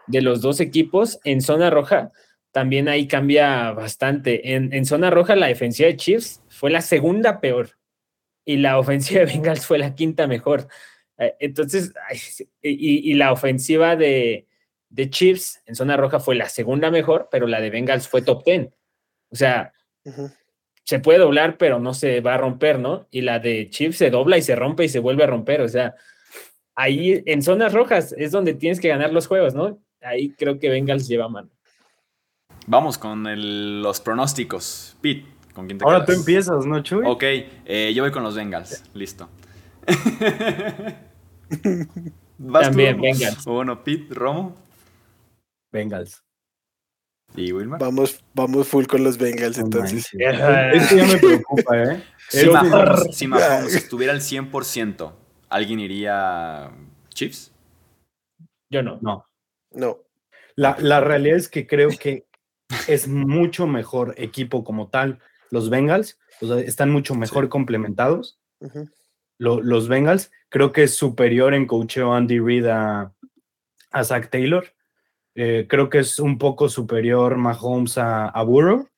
[0.08, 2.10] de los dos equipos en zona roja,
[2.50, 4.54] también ahí cambia bastante.
[4.54, 7.70] En, en zona roja la defensiva de Chiefs fue la segunda peor
[8.44, 10.68] y la ofensiva de Bengals fue la quinta mejor.
[11.18, 11.92] Eh, entonces,
[12.62, 14.46] y, la ofensiva de,
[14.88, 18.44] de, Chiefs en zona roja fue la segunda mejor, pero la de Bengals fue top
[18.44, 18.68] 10.
[19.30, 19.72] O sea,
[20.84, 23.08] se puede doblar, pero no se va a romper, ¿no?
[23.10, 25.62] Y la de Chiefs se dobla y se rompe y se vuelve a romper.
[25.62, 25.96] O sea,
[26.76, 29.82] ahí en zonas rojas es donde tienes que ganar los juegos, ¿no?
[30.00, 31.50] Ahí creo que Bengals lleva mano.
[32.68, 34.96] Vamos con los pronósticos.
[35.00, 37.04] Pete, ¿con quién te Ahora tú empiezas, ¿no, Chuy?
[37.06, 38.82] Ok, eh, yo voy con los Bengals.
[38.94, 39.28] Listo.
[42.52, 43.44] También, Bengals.
[43.44, 44.54] Bueno, Pete, Romo.
[45.72, 46.22] Bengals.
[47.34, 47.80] ¿Y Wilmar?
[47.80, 50.08] Vamos, vamos full con los Bengals entonces.
[50.12, 52.02] Esto ya me preocupa, ¿eh?
[52.28, 55.12] Si Mahomes, si Mahomes estuviera al 100%,
[55.50, 56.70] ¿alguien iría
[57.10, 57.52] Chiefs?
[58.70, 58.98] Yo no.
[59.02, 59.26] No.
[59.72, 59.98] No.
[60.56, 62.24] La, la realidad es que creo que
[62.88, 65.18] es mucho mejor equipo como tal.
[65.52, 68.40] Los Bengals, o sea, están mucho mejor complementados.
[69.36, 73.12] los Bengals, creo que es superior en coacheo Andy Reid a,
[73.90, 74.64] a Zach Taylor.
[75.34, 78.88] Eh, creo que es un poco superior Mahomes a, a, Burrow.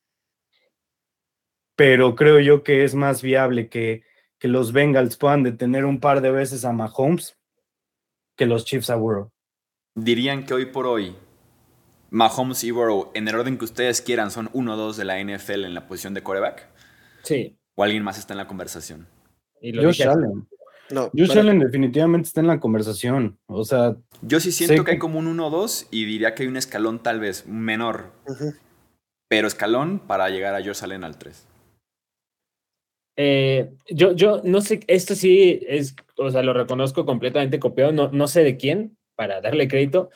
[1.74, 4.04] Pero creo yo que es más viable que,
[4.38, 7.36] que los Bengals puedan detener un par de veces a Mahomes
[8.36, 9.32] que los Chiefs a Burrow.
[9.96, 11.16] Dirían que hoy por hoy
[12.14, 15.20] Mahomes y Burrow, en el orden que ustedes quieran, son uno o dos de la
[15.20, 16.68] NFL en la posición de coreback?
[17.24, 17.58] Sí.
[17.74, 19.08] ¿O alguien más está en la conversación?
[19.60, 20.46] Y Josh Allen.
[20.90, 23.36] No, Josh Allen definitivamente está en la conversación.
[23.46, 23.96] O sea.
[24.22, 27.18] Yo sí siento que hay como un 1-2 y diría que hay un escalón tal
[27.18, 28.12] vez menor.
[29.26, 31.48] Pero escalón para llegar a Josh Allen al 3.
[33.16, 38.08] Eh, yo, yo no sé, esto sí es, o sea, lo reconozco completamente copiado, no,
[38.12, 40.10] no sé de quién, para darle crédito,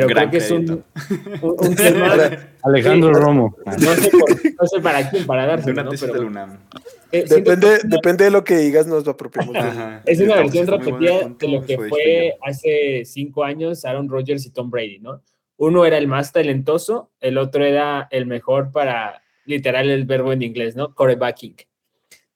[0.00, 0.84] pero creo que es un,
[2.62, 3.56] Alejandro Romo.
[3.64, 5.72] No sé, para quién, para darse.
[5.72, 5.90] ¿no?
[7.12, 9.56] Eh, depende, depende de lo que digas, nos lo apropiamos.
[10.04, 14.70] es una versión repetida de lo que fue hace cinco años Aaron Rodgers y Tom
[14.70, 15.22] Brady, ¿no?
[15.56, 20.42] Uno era el más talentoso, el otro era el mejor para, literal, el verbo en
[20.42, 20.94] inglés, ¿no?
[20.94, 21.56] Corebacking.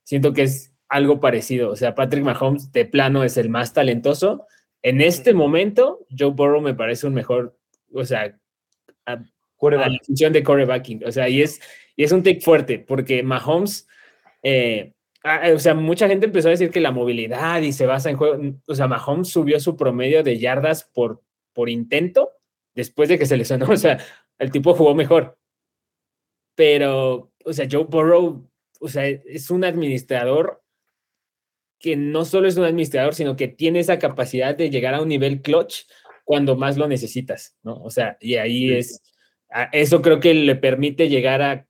[0.02, 1.70] Siento que es algo parecido.
[1.70, 4.46] O sea, Patrick Mahomes de plano es el más talentoso,
[4.83, 7.57] en este momento, Joe Burrow me parece un mejor,
[7.93, 8.39] o sea,
[9.07, 9.22] a,
[9.62, 11.05] la función de corebacking.
[11.07, 11.61] O sea, y es,
[11.97, 13.87] y es un take fuerte, porque Mahomes,
[14.43, 14.95] eh,
[15.55, 18.39] o sea, mucha gente empezó a decir que la movilidad y se basa en juego.
[18.66, 21.22] O sea, Mahomes subió su promedio de yardas por,
[21.53, 22.31] por intento
[22.74, 23.66] después de que se lesionó.
[23.70, 23.99] O sea,
[24.39, 25.39] el tipo jugó mejor.
[26.55, 28.49] Pero, o sea, Joe Burrow,
[28.81, 30.59] o sea, es un administrador
[31.81, 35.09] que no solo es un administrador, sino que tiene esa capacidad de llegar a un
[35.09, 35.87] nivel clutch
[36.24, 37.74] cuando más lo necesitas, ¿no?
[37.83, 39.03] O sea, y ahí es,
[39.72, 41.66] eso creo que le permite llegar a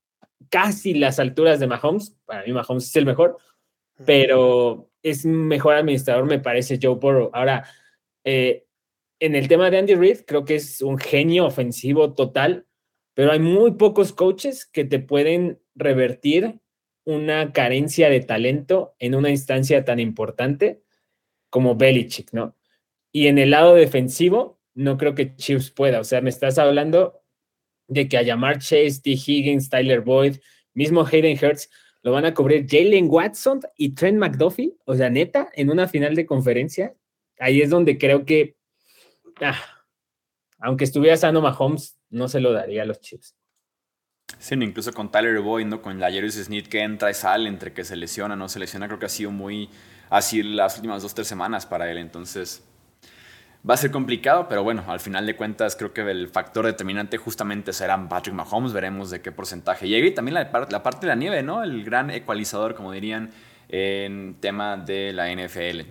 [0.50, 2.16] casi las alturas de Mahomes.
[2.26, 3.38] Para mí Mahomes es el mejor,
[4.04, 7.30] pero es mejor administrador, me parece Joe Burrow.
[7.32, 7.64] Ahora,
[8.24, 8.66] eh,
[9.20, 12.66] en el tema de Andy Reid, creo que es un genio ofensivo total,
[13.14, 16.59] pero hay muy pocos coaches que te pueden revertir
[17.04, 20.82] una carencia de talento en una instancia tan importante
[21.48, 22.56] como Belichick, ¿no?
[23.12, 26.00] Y en el lado defensivo, no creo que Chiefs pueda.
[26.00, 27.22] O sea, me estás hablando
[27.88, 29.10] de que a llamar Chase, T.
[29.10, 30.36] Higgins, Tyler Boyd,
[30.74, 31.68] mismo Hayden Hurts,
[32.02, 34.76] lo van a cubrir Jalen Watson y Trent McDuffie.
[34.84, 36.94] O sea, neta, en una final de conferencia,
[37.38, 38.56] ahí es donde creo que,
[39.40, 39.58] ah,
[40.58, 43.34] aunque estuviera sano Mahomes, no se lo daría a los Chiefs.
[44.38, 45.82] Sí, incluso con Tyler Boyd, ¿no?
[45.82, 48.86] Con la Jerry Smith que entra y sale, entre que se lesiona, no se lesiona,
[48.86, 49.68] creo que ha sido muy
[50.08, 51.98] así las últimas dos, tres semanas para él.
[51.98, 52.62] Entonces,
[53.68, 57.18] va a ser complicado, pero bueno, al final de cuentas creo que el factor determinante
[57.18, 61.08] justamente será Patrick Mahomes, veremos de qué porcentaje llega y también la, la parte de
[61.08, 61.62] la nieve, ¿no?
[61.62, 63.30] El gran ecualizador, como dirían
[63.68, 65.82] en tema de la NFL.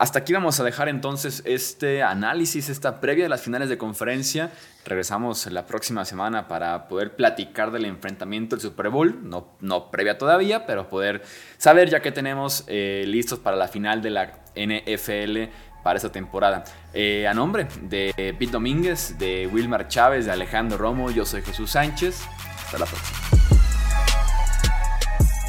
[0.00, 4.50] Hasta aquí vamos a dejar entonces este análisis, esta previa de las finales de conferencia.
[4.86, 10.16] Regresamos la próxima semana para poder platicar del enfrentamiento del Super Bowl, no, no previa
[10.16, 11.20] todavía, pero poder
[11.58, 15.52] saber ya que tenemos eh, listos para la final de la NFL
[15.84, 16.64] para esta temporada.
[16.94, 21.72] Eh, a nombre de Pete Domínguez, de Wilmar Chávez, de Alejandro Romo, yo soy Jesús
[21.72, 22.22] Sánchez.
[22.64, 23.18] Hasta la próxima.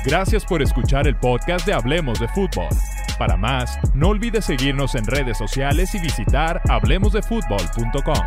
[0.04, 2.68] Gracias por escuchar el podcast de Hablemos de Fútbol.
[3.22, 8.18] Para más, no olvides seguirnos en redes sociales y visitar hablemosdefutbol.com.